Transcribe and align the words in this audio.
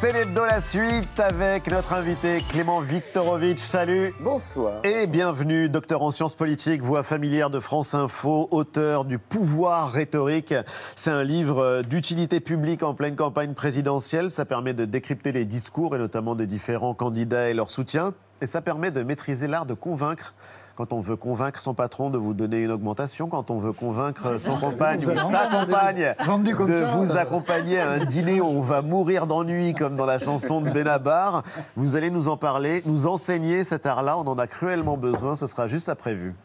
C'est 0.00 0.12
l'hebdo 0.12 0.44
la 0.44 0.60
suite 0.60 1.18
avec 1.18 1.68
notre 1.72 1.92
invité 1.92 2.40
Clément 2.48 2.80
Viktorovitch. 2.80 3.58
Salut. 3.58 4.14
Bonsoir. 4.20 4.74
Et 4.84 5.08
bienvenue, 5.08 5.68
docteur 5.68 6.02
en 6.02 6.12
sciences 6.12 6.36
politiques, 6.36 6.82
voix 6.82 7.02
familière 7.02 7.50
de 7.50 7.58
France 7.58 7.94
Info, 7.94 8.46
auteur 8.52 9.04
du 9.04 9.18
Pouvoir 9.18 9.90
rhétorique. 9.90 10.54
C'est 10.94 11.10
un 11.10 11.24
livre 11.24 11.82
d'utilité 11.82 12.38
publique 12.38 12.84
en 12.84 12.94
pleine 12.94 13.16
campagne 13.16 13.54
présidentielle. 13.54 14.30
Ça 14.30 14.44
permet 14.44 14.72
de 14.72 14.84
décrypter 14.84 15.32
les 15.32 15.44
discours 15.44 15.96
et 15.96 15.98
notamment 15.98 16.36
des 16.36 16.46
différents 16.46 16.94
candidats 16.94 17.50
et 17.50 17.54
leur 17.54 17.72
soutien. 17.72 18.14
Et 18.40 18.46
ça 18.46 18.62
permet 18.62 18.92
de 18.92 19.02
maîtriser 19.02 19.48
l'art 19.48 19.66
de 19.66 19.74
convaincre 19.74 20.32
quand 20.78 20.92
on 20.92 21.00
veut 21.00 21.16
convaincre 21.16 21.60
son 21.60 21.74
patron 21.74 22.08
de 22.08 22.18
vous 22.18 22.34
donner 22.34 22.60
une 22.60 22.70
augmentation, 22.70 23.26
quand 23.26 23.50
on 23.50 23.58
veut 23.58 23.72
convaincre 23.72 24.36
son 24.36 24.56
compagne 24.58 25.00
ou 25.00 25.06
sa 25.28 25.48
compagne 25.48 26.14
de 26.14 26.84
vous 26.96 27.16
accompagner 27.16 27.80
à 27.80 27.90
un 27.90 28.04
dîner 28.04 28.40
où 28.40 28.46
on 28.46 28.60
va 28.60 28.80
mourir 28.80 29.26
d'ennui, 29.26 29.74
comme 29.74 29.96
dans 29.96 30.06
la 30.06 30.20
chanson 30.20 30.60
de 30.60 30.70
Benabar. 30.70 31.42
Vous 31.74 31.96
allez 31.96 32.12
nous 32.12 32.28
en 32.28 32.36
parler, 32.36 32.80
nous 32.86 33.08
enseigner 33.08 33.64
cet 33.64 33.86
art-là. 33.86 34.18
On 34.18 34.26
en 34.28 34.38
a 34.38 34.46
cruellement 34.46 34.96
besoin. 34.96 35.34
Ce 35.34 35.48
sera 35.48 35.66
juste 35.66 35.88
après 35.88 36.14
vue. 36.14 36.36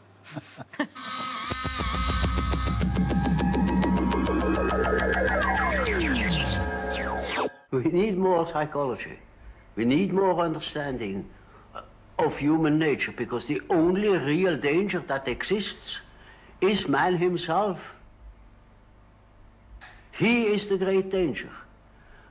We 7.72 7.86
need 7.94 8.18
more 8.18 8.46
psychology. 8.46 9.20
We 9.78 9.86
need 9.86 10.12
more 10.12 10.42
understanding 10.42 11.24
of 12.24 12.38
human 12.38 12.80
nature 12.80 13.14
because 13.16 13.46
the 13.46 13.62
only 13.70 14.10
real 14.10 14.58
danger 14.58 15.04
that 15.08 15.28
exists 15.28 15.98
is 16.62 16.88
man 16.88 17.18
himself. 17.18 17.78
He 20.12 20.44
is 20.44 20.68
the 20.68 20.78
great 20.78 21.10
danger. 21.10 21.50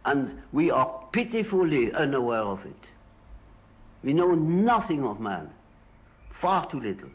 And 0.05 0.43
we 0.53 0.71
are 0.71 0.89
pitifully 1.13 1.93
unaware 1.93 2.43
of 2.43 2.65
it. 2.65 2.83
We 4.03 4.13
know 4.13 4.35
nothing 4.35 5.05
of 5.05 5.21
man. 5.21 5.49
Far 6.41 6.67
too 6.67 6.81
little. 6.81 7.11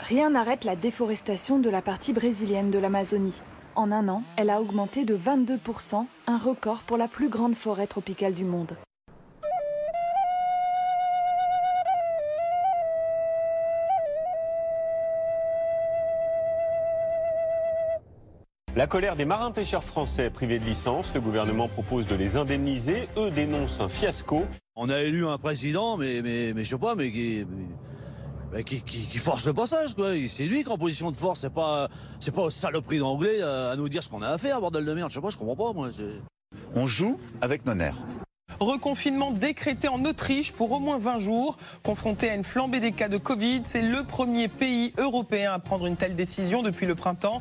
Rien 0.00 0.30
n'arrête 0.30 0.64
la 0.64 0.76
déforestation 0.76 1.58
de 1.58 1.70
la 1.70 1.82
partie 1.82 2.12
brésilienne 2.12 2.70
de 2.70 2.78
l'Amazonie. 2.78 3.42
En 3.76 3.92
un 3.92 4.08
an, 4.08 4.22
elle 4.36 4.50
a 4.50 4.60
augmenté 4.60 5.04
de 5.04 5.16
22%, 5.16 6.06
un 6.26 6.38
record 6.38 6.82
pour 6.82 6.96
la 6.96 7.08
plus 7.08 7.28
grande 7.28 7.54
forêt 7.54 7.86
tropicale 7.86 8.34
du 8.34 8.44
monde. 8.44 8.76
La 18.76 18.86
colère 18.86 19.16
des 19.16 19.24
marins-pêcheurs 19.24 19.82
français 19.82 20.28
privés 20.28 20.58
de 20.58 20.64
licence, 20.66 21.10
le 21.14 21.22
gouvernement 21.22 21.66
propose 21.66 22.06
de 22.06 22.14
les 22.14 22.36
indemniser, 22.36 23.08
eux 23.16 23.30
dénoncent 23.30 23.80
un 23.80 23.88
fiasco. 23.88 24.44
On 24.74 24.90
a 24.90 25.00
élu 25.00 25.26
un 25.26 25.38
président, 25.38 25.96
mais, 25.96 26.20
mais, 26.22 26.52
mais 26.54 26.62
je 26.62 26.68
sais 26.68 26.78
pas, 26.78 26.94
mais 26.94 27.10
qui, 27.10 27.46
mais 28.52 28.64
qui, 28.64 28.82
qui, 28.82 29.06
qui 29.08 29.16
force 29.16 29.46
le 29.46 29.54
passage, 29.54 29.94
quoi. 29.94 30.10
C'est 30.28 30.44
lui 30.44 30.62
qui 30.62 30.68
est 30.68 30.72
en 30.72 30.76
position 30.76 31.10
de 31.10 31.16
force, 31.16 31.40
c'est 31.40 31.54
pas, 31.54 31.88
c'est 32.20 32.34
pas 32.34 32.42
au 32.42 32.50
saloperie 32.50 32.98
d'anglais 32.98 33.40
à 33.40 33.76
nous 33.76 33.88
dire 33.88 34.02
ce 34.02 34.10
qu'on 34.10 34.20
a 34.20 34.28
à 34.28 34.36
faire, 34.36 34.60
bordel 34.60 34.84
de 34.84 34.92
merde. 34.92 35.08
Je 35.08 35.14
sais 35.14 35.22
pas, 35.22 35.30
je 35.30 35.38
comprends 35.38 35.56
pas, 35.56 35.72
moi. 35.72 35.88
On 36.74 36.86
joue 36.86 37.18
avec 37.40 37.64
nos 37.64 37.74
nerfs. 37.74 38.02
Reconfinement 38.60 39.30
décrété 39.30 39.88
en 39.88 40.04
Autriche 40.04 40.52
pour 40.52 40.70
au 40.72 40.80
moins 40.80 40.98
20 40.98 41.18
jours. 41.18 41.56
Confronté 41.82 42.28
à 42.28 42.34
une 42.34 42.44
flambée 42.44 42.80
des 42.80 42.92
cas 42.92 43.08
de 43.08 43.16
Covid, 43.16 43.62
c'est 43.64 43.80
le 43.80 44.04
premier 44.04 44.48
pays 44.48 44.92
européen 44.98 45.54
à 45.54 45.58
prendre 45.60 45.86
une 45.86 45.96
telle 45.96 46.14
décision 46.14 46.62
depuis 46.62 46.84
le 46.84 46.94
printemps. 46.94 47.40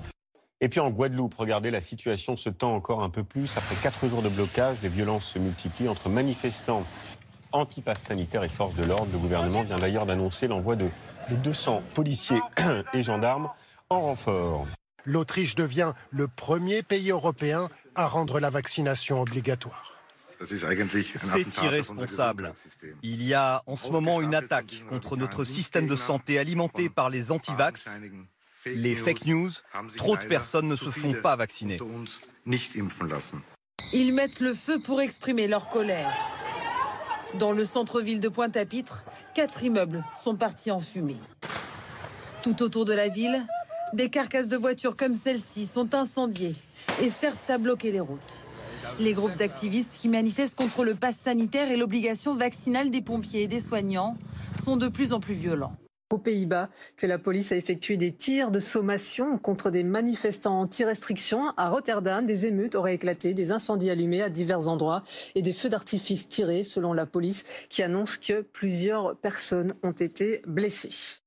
Et 0.61 0.70
puis 0.70 0.80
en 0.80 0.89
Guadeloupe, 0.89 1.34
regardez, 1.36 1.70
la 1.70 1.81
situation 1.81 2.38
se 2.38 2.50
tend 2.50 2.73
encore 2.75 3.03
un 3.03 3.09
peu 3.09 3.23
plus. 3.23 3.58
Après 3.58 3.75
quatre 3.75 4.08
jours 4.08 4.22
de 4.22 4.30
blocage, 4.30 4.78
les 4.81 4.89
violences 4.89 5.25
se 5.25 5.39
multiplient 5.39 5.89
entre 5.89 6.09
manifestants 6.09 6.86
anti-pass 7.52 8.00
sanitaire 8.00 8.44
et 8.44 8.50
forces 8.50 8.76
de 8.76 8.83
l'ordre. 8.83 9.08
Le 9.11 9.17
gouvernement 9.17 9.64
vient 9.64 9.80
d'ailleurs 9.80 10.06
d'annoncer 10.06 10.48
l'envoi 10.48 10.76
de, 10.76 10.88
de 11.30 11.36
200 11.36 11.83
policiers 11.94 12.42
et 12.94 13.03
gendarmes 13.03 13.50
en 13.89 14.02
renfort. 14.02 14.67
L'Autriche 15.05 15.55
devient 15.55 15.94
le 16.10 16.27
premier 16.27 16.83
pays 16.83 17.11
européen 17.11 17.70
à 17.94 18.08
rendre 18.08 18.39
la 18.39 18.49
vaccination 18.49 19.21
obligatoire. 19.21 19.94
C'est 20.44 21.61
irresponsable. 21.64 22.54
Il 23.04 23.23
y 23.23 23.33
a 23.33 23.64
en 23.67 23.76
ce 23.76 23.89
moment 23.89 24.21
une 24.21 24.36
attaque 24.36 24.83
contre 24.89 25.15
notre 25.15 25.44
système 25.44 25.88
de 25.88 25.95
santé 25.95 26.39
alimenté 26.39 26.89
par 26.89 27.10
les 27.10 27.32
anti-vax, 27.32 28.02
les 28.65 28.95
fake 28.95 29.26
news. 29.26 29.52
Trop 29.98 30.17
de 30.17 30.26
personnes 30.26 30.67
ne 30.67 30.76
se 30.76 30.89
font 30.89 31.14
pas 31.14 31.36
vacciner. 31.36 31.77
Ils 33.93 34.14
mettent 34.14 34.39
le 34.39 34.53
feu 34.53 34.80
pour 34.83 35.02
exprimer 35.02 35.48
leur 35.48 35.70
colère. 35.70 36.11
Dans 37.39 37.52
le 37.52 37.65
centre-ville 37.65 38.20
de 38.20 38.30
Pointe-à-Pitre, 38.30 39.03
quatre 39.33 39.64
immeubles 39.64 40.03
sont 40.23 40.36
partis 40.36 40.71
en 40.71 40.80
fumée. 40.80 41.17
Tout 42.42 42.64
autour 42.64 42.86
de 42.86 42.93
la 42.93 43.09
ville, 43.09 43.45
des 43.93 44.09
carcasses 44.09 44.48
de 44.48 44.58
voitures 44.58 44.95
comme 44.95 45.15
celle-ci 45.15 45.67
sont 45.67 45.93
incendiées 45.93 46.55
et 47.02 47.09
servent 47.09 47.37
à 47.49 47.58
bloquer 47.58 47.92
les 47.92 47.99
routes. 47.99 48.45
Les 48.99 49.14
groupes 49.14 49.36
d'activistes 49.36 49.97
qui 49.99 50.08
manifestent 50.08 50.55
contre 50.55 50.86
le 50.86 50.95
pass 50.95 51.17
sanitaire 51.17 51.71
et 51.71 51.76
l'obligation 51.76 52.36
vaccinale 52.36 52.89
des 52.89 53.02
pompiers 53.02 53.43
et 53.43 53.47
des 53.47 53.59
soignants 53.59 54.17
sont 54.53 54.77
de 54.77 54.87
plus 54.87 55.11
en 55.11 55.20
plus 55.20 55.33
violents 55.33 55.76
aux 56.11 56.17
Pays-Bas 56.17 56.70
que 56.98 57.08
la 57.08 57.17
police 57.17 57.52
a 57.52 57.55
effectué 57.55 57.98
des 57.98 58.11
tirs 58.11 58.52
de 58.52 58.60
sommation 58.60 59.38
contre 59.38 59.71
des 59.71 59.83
manifestants 59.83 60.60
anti-restriction. 60.60 61.52
À 61.58 61.70
Rotterdam, 61.70 62.26
des 62.26 62.45
émeutes 62.45 62.76
auraient 62.76 62.95
éclaté, 62.95 63.33
des 63.33 63.52
incendies 63.52 63.89
allumés 63.89 64.21
à 64.21 64.30
divers 64.30 64.67
endroits 64.67 65.04
et 65.33 65.42
des 65.42 65.54
feux 65.54 65.70
d'artifice 65.70 66.27
tirés, 66.27 66.64
selon 66.64 66.94
la 66.94 67.05
police, 67.05 67.44
qui 67.70 67.82
annonce 67.83 68.17
que 68.17 68.42
plusieurs 68.42 69.15
personnes 69.17 69.73
ont 69.83 69.92
été 69.92 70.42
blessées. 70.45 71.21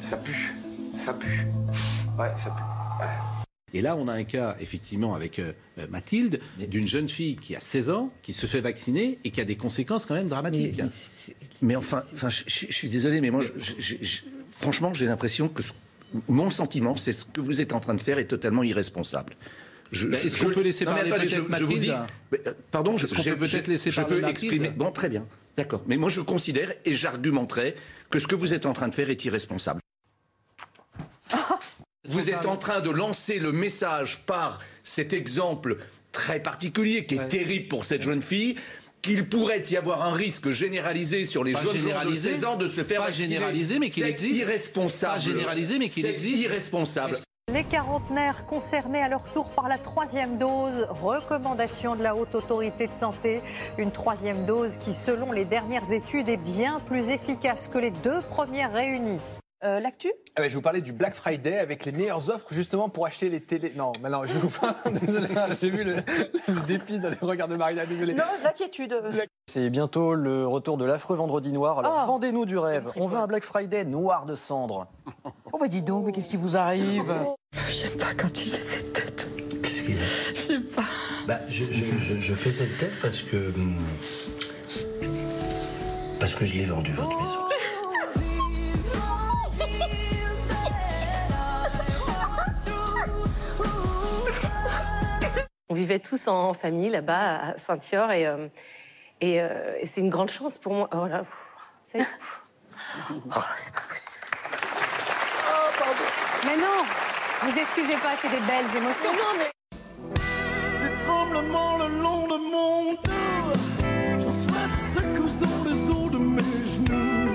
Ça 0.00 0.16
pue, 0.16 0.54
ça 0.96 1.14
pue. 1.14 1.46
Ouais, 2.18 2.30
ça 2.36 2.50
pue. 2.50 3.43
Et 3.74 3.82
là, 3.82 3.96
on 3.96 4.06
a 4.06 4.12
un 4.12 4.22
cas, 4.22 4.56
effectivement, 4.60 5.14
avec 5.14 5.40
euh, 5.40 5.52
Mathilde, 5.90 6.40
d'une 6.68 6.86
jeune 6.86 7.08
fille 7.08 7.34
qui 7.34 7.56
a 7.56 7.60
16 7.60 7.90
ans, 7.90 8.12
qui 8.22 8.32
se 8.32 8.46
fait 8.46 8.60
vacciner 8.60 9.18
et 9.24 9.30
qui 9.30 9.40
a 9.40 9.44
des 9.44 9.56
conséquences 9.56 10.06
quand 10.06 10.14
même 10.14 10.28
dramatiques. 10.28 10.80
Mais, 10.80 11.34
mais 11.60 11.76
enfin, 11.76 12.02
enfin 12.14 12.28
je, 12.28 12.44
je, 12.46 12.72
suis 12.72 12.88
désolé, 12.88 13.20
mais 13.20 13.30
moi, 13.30 13.42
je, 13.58 14.20
franchement, 14.48 14.94
j'ai 14.94 15.06
l'impression 15.06 15.48
que 15.48 15.62
mon 16.28 16.50
sentiment, 16.50 16.94
c'est 16.94 17.12
ce 17.12 17.24
que 17.24 17.40
vous 17.40 17.60
êtes 17.60 17.72
en 17.72 17.80
train 17.80 17.94
de 17.94 18.00
faire 18.00 18.18
est 18.18 18.26
totalement 18.26 18.62
irresponsable. 18.62 19.34
Est-ce 19.92 20.36
qu'on 20.36 20.50
peut 20.50 20.62
laisser 20.62 20.84
parler 20.84 21.10
peut-être 21.10 21.48
Mathilde 21.48 21.96
mais, 22.30 22.40
euh, 22.46 22.52
Pardon, 22.70 22.96
est-ce 22.96 23.14
qu'on 23.14 23.22
peut 23.22 23.36
peut-être 23.36 23.66
laisser 23.66 23.90
je 23.90 24.00
parler 24.00 24.20
peux 24.20 24.28
exprimer. 24.28 24.70
Bon, 24.70 24.92
très 24.92 25.08
bien, 25.08 25.26
d'accord. 25.56 25.82
Mais 25.86 25.96
moi, 25.96 26.08
je 26.08 26.20
considère 26.20 26.72
et 26.84 26.94
j'argumenterai 26.94 27.74
que 28.10 28.18
ce 28.20 28.26
que 28.26 28.34
vous 28.36 28.54
êtes 28.54 28.66
en 28.66 28.72
train 28.72 28.88
de 28.88 28.94
faire 28.94 29.10
est 29.10 29.24
irresponsable. 29.24 29.80
Vous 32.06 32.30
êtes 32.30 32.46
en 32.46 32.56
train 32.56 32.80
de 32.80 32.90
lancer 32.90 33.38
le 33.38 33.52
message 33.52 34.20
par 34.26 34.60
cet 34.82 35.12
exemple 35.12 35.78
très 36.12 36.40
particulier 36.40 37.06
qui 37.06 37.16
est 37.16 37.28
terrible 37.28 37.68
pour 37.68 37.84
cette 37.84 38.02
jeune 38.02 38.22
fille 38.22 38.56
qu'il 39.02 39.28
pourrait 39.28 39.62
y 39.70 39.76
avoir 39.76 40.02
un 40.02 40.12
risque 40.12 40.50
généralisé 40.50 41.26
sur 41.26 41.44
les 41.44 41.52
pas 41.52 41.62
jeunes 41.62 41.78
gens 41.78 42.04
de 42.08 42.14
16 42.14 42.44
ans 42.44 42.56
de 42.56 42.68
se 42.68 42.82
faire 42.84 43.04
pas 43.04 43.10
généralisé 43.10 43.78
mais 43.78 43.90
qu'il 43.90 44.04
existe. 44.04 44.34
irresponsable. 44.34 45.14
Pas 45.14 45.20
généralisé 45.20 45.78
mais 45.78 45.88
qu'il 45.88 46.06
existe. 46.06 46.40
irresponsable. 46.40 47.16
Les 47.52 47.64
quarantenaires 47.64 48.46
concernés 48.46 49.02
à 49.02 49.08
leur 49.08 49.30
tour 49.30 49.50
par 49.52 49.68
la 49.68 49.76
troisième 49.76 50.38
dose, 50.38 50.86
recommandation 50.88 51.94
de 51.94 52.02
la 52.02 52.16
Haute 52.16 52.34
Autorité 52.34 52.86
de 52.86 52.94
Santé, 52.94 53.42
une 53.76 53.92
troisième 53.92 54.46
dose 54.46 54.78
qui, 54.78 54.94
selon 54.94 55.30
les 55.30 55.44
dernières 55.44 55.92
études, 55.92 56.30
est 56.30 56.38
bien 56.38 56.80
plus 56.80 57.10
efficace 57.10 57.68
que 57.68 57.78
les 57.78 57.90
deux 57.90 58.22
premières 58.30 58.72
réunies. 58.72 59.20
Euh, 59.62 59.80
L'actu? 59.80 60.12
Ah 60.36 60.40
bah, 60.40 60.42
Je 60.44 60.48
vais 60.48 60.54
vous 60.56 60.60
parler 60.60 60.80
du 60.82 60.92
Black 60.92 61.14
Friday 61.14 61.56
avec 61.58 61.84
les 61.86 61.92
meilleures 61.92 62.28
offres 62.28 62.48
justement 62.52 62.88
pour 62.90 63.06
acheter 63.06 63.30
les 63.30 63.40
télés. 63.40 63.72
Non, 63.76 63.92
mais 64.02 64.10
non, 64.10 64.24
je 64.26 64.36
vous 64.36 64.50
parle. 64.50 64.74
Désolé, 65.00 65.28
j'ai 65.60 65.70
vu 65.70 65.84
le, 65.84 65.94
le, 66.48 66.60
défi 66.66 66.98
dans 66.98 67.08
les 67.08 67.16
regards 67.22 67.48
de 67.48 67.56
Marina. 67.56 67.86
Désolé. 67.86 68.12
Non, 68.14 68.24
l'inquiétude. 68.42 68.94
C'est 69.50 69.70
bientôt 69.70 70.14
le 70.14 70.46
retour 70.46 70.76
de 70.76 70.84
l'affreux 70.84 71.16
vendredi 71.16 71.52
noir. 71.52 71.78
Alors 71.78 72.02
Oh. 72.04 72.06
vendez-nous 72.08 72.44
du 72.44 72.58
rêve. 72.58 72.90
On 72.96 73.06
veut 73.06 73.18
un 73.18 73.26
Black 73.26 73.44
Friday 73.44 73.84
noir 73.84 74.26
de 74.26 74.34
cendre. 74.34 74.86
Oh 75.52 75.58
bah 75.58 75.68
dis 75.68 75.80
donc, 75.82 76.04
mais 76.06 76.12
qu'est-ce 76.12 76.28
qui 76.28 76.36
vous 76.36 76.56
arrive? 76.56 77.14
J'aime 77.70 77.96
pas 77.98 78.12
quand 78.18 78.32
tu 78.32 78.44
fais 78.48 78.60
cette 78.60 78.92
tête. 78.92 79.28
Qu'est-ce 79.62 79.82
qu'il 79.84 79.94
a? 79.96 80.34
Je 80.34 80.40
sais 80.40 80.58
pas. 80.58 80.82
Bah, 81.26 81.38
je, 81.48 81.64
je, 81.70 81.84
je, 82.00 82.20
je 82.20 82.34
fais 82.34 82.50
cette 82.50 82.76
tête 82.76 82.92
parce 83.00 83.22
que. 83.22 83.36
hum, 83.36 83.76
Parce 86.20 86.34
que 86.34 86.44
je 86.44 86.54
l'ai 86.54 86.64
vendu, 86.64 86.92
votre 86.92 87.08
maison. 87.08 87.38
on 95.74 95.76
vivait 95.76 95.98
tous 95.98 96.28
en 96.28 96.54
famille 96.54 96.88
là-bas 96.88 97.48
à 97.48 97.56
Saint-Yor 97.56 98.12
et, 98.12 98.28
euh, 98.28 98.46
et, 99.20 99.40
euh, 99.40 99.74
et 99.80 99.86
c'est 99.86 100.00
une 100.02 100.08
grande 100.08 100.30
chance 100.30 100.56
pour 100.56 100.72
moi. 100.72 100.88
Oh 100.94 101.08
là, 101.08 101.22
oh, 101.24 101.26
c'est 101.82 101.98
oh, 101.98 102.04
pas 103.28 103.40
possible. 103.88 104.20
Oh, 105.48 105.70
pardon. 105.76 106.06
Mais 106.46 106.56
non, 106.58 106.84
vous 107.42 107.58
excusez 107.58 107.96
pas, 107.96 108.14
c'est 108.14 108.28
des 108.28 108.38
belles 108.38 108.76
émotions. 108.76 109.10
Mais 109.10 109.18
non, 109.18 109.34
mais... 109.36 110.88
Des 110.88 110.96
tremblements 111.04 111.78
le 111.78 111.88
long 112.00 112.28
de 112.28 112.36
mon 112.36 112.92
dos, 112.92 113.58
je 114.20 114.30
souhaite 114.30 114.78
secousse 114.94 115.36
dans 115.40 115.64
les 115.68 115.78
eaux 115.90 116.08
de 116.08 116.18
mes 116.18 116.68
genoux. 116.70 117.32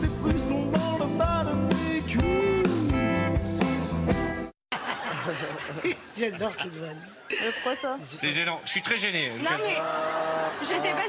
Des 0.00 0.12
frissons 0.22 0.66
dans 0.66 0.98
le 1.04 1.10
bas 1.18 1.42
de 1.42 1.54
mes 1.74 2.00
cuisses. 2.02 3.60
J'adore 6.16 6.54
cette 6.54 6.74
vanne. 6.74 7.15
Pourquoi 7.28 7.76
ça 7.80 7.98
C'est 8.18 8.32
gênant. 8.32 8.60
Je 8.64 8.70
suis 8.70 8.82
très 8.82 8.96
gêné. 8.98 9.30
Non 9.38 9.50
mais. 9.62 9.76
J'étais 10.66 10.92
pas 10.92 11.08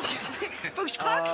Faut 0.76 0.84
que 0.84 0.92
je 0.92 0.98
croque 0.98 1.28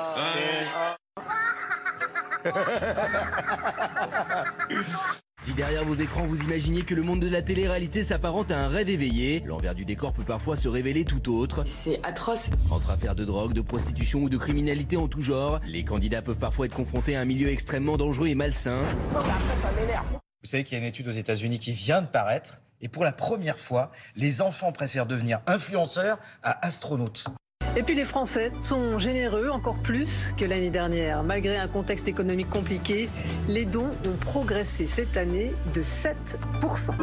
Si 5.42 5.54
derrière 5.54 5.84
vos 5.84 5.96
écrans 5.96 6.26
vous 6.26 6.42
imaginez 6.42 6.84
que 6.84 6.96
le 6.96 7.02
monde 7.02 7.20
de 7.20 7.28
la 7.28 7.42
télé-réalité 7.42 8.04
s'apparente 8.04 8.52
à 8.52 8.60
un 8.60 8.70
rêve 8.70 8.90
éveillé, 8.90 9.44
l'envers 9.46 9.76
du 9.76 9.84
décor 9.84 10.14
peut 10.14 10.24
parfois 10.24 10.56
se 10.56 10.70
révéler 10.70 11.04
tout 11.04 11.34
autre. 11.34 11.64
C'est 11.66 12.00
atroce. 12.04 12.50
Entre 12.72 12.92
affaires 12.92 13.16
de 13.16 13.26
drogue, 13.26 13.54
de 13.54 13.62
prostitution 13.62 14.20
ou 14.20 14.30
de 14.30 14.38
criminalité 14.38 14.96
en 14.96 15.08
tout 15.08 15.22
genre, 15.22 15.60
les 15.66 15.84
candidats 15.84 16.22
peuvent 16.22 16.38
parfois 16.38 16.66
être 16.68 16.76
confrontés 16.76 17.16
à 17.16 17.22
un 17.22 17.26
milieu 17.26 17.50
extrêmement 17.50 17.98
dangereux 17.98 18.28
et 18.28 18.36
malsain. 18.36 18.84
Vous 19.14 20.50
savez 20.50 20.64
qu'il 20.64 20.78
y 20.78 20.82
a 20.82 20.84
une 20.84 20.90
étude 20.90 21.08
aux 21.08 21.12
États-Unis 21.12 21.60
qui 21.60 21.72
vient 21.72 22.02
de 22.02 22.08
paraître, 22.08 22.62
et 22.84 22.90
pour 22.90 23.04
la 23.04 23.14
première 23.14 23.58
fois, 23.58 23.92
les 24.16 24.44
enfants 24.44 24.72
préfèrent 24.72 25.08
devenir 25.08 25.42
influenceurs 25.48 26.20
à 26.44 26.64
astronautes. 26.66 27.26
Et 27.76 27.82
puis 27.82 27.96
les 27.96 28.04
Français 28.04 28.52
sont 28.62 29.00
généreux 29.00 29.50
encore 29.50 29.82
plus 29.82 30.32
que 30.38 30.46
l'année 30.46 30.70
dernière. 30.70 31.24
Malgré 31.24 31.58
un 31.58 31.68
contexte 31.68 32.08
économique 32.08 32.52
compliqué, 32.52 33.10
les 33.48 33.66
dons 33.66 33.90
ont 34.06 34.18
progressé 34.18 34.86
cette 34.86 35.18
année 35.18 35.56
de 35.74 35.82
7%. 35.82 36.94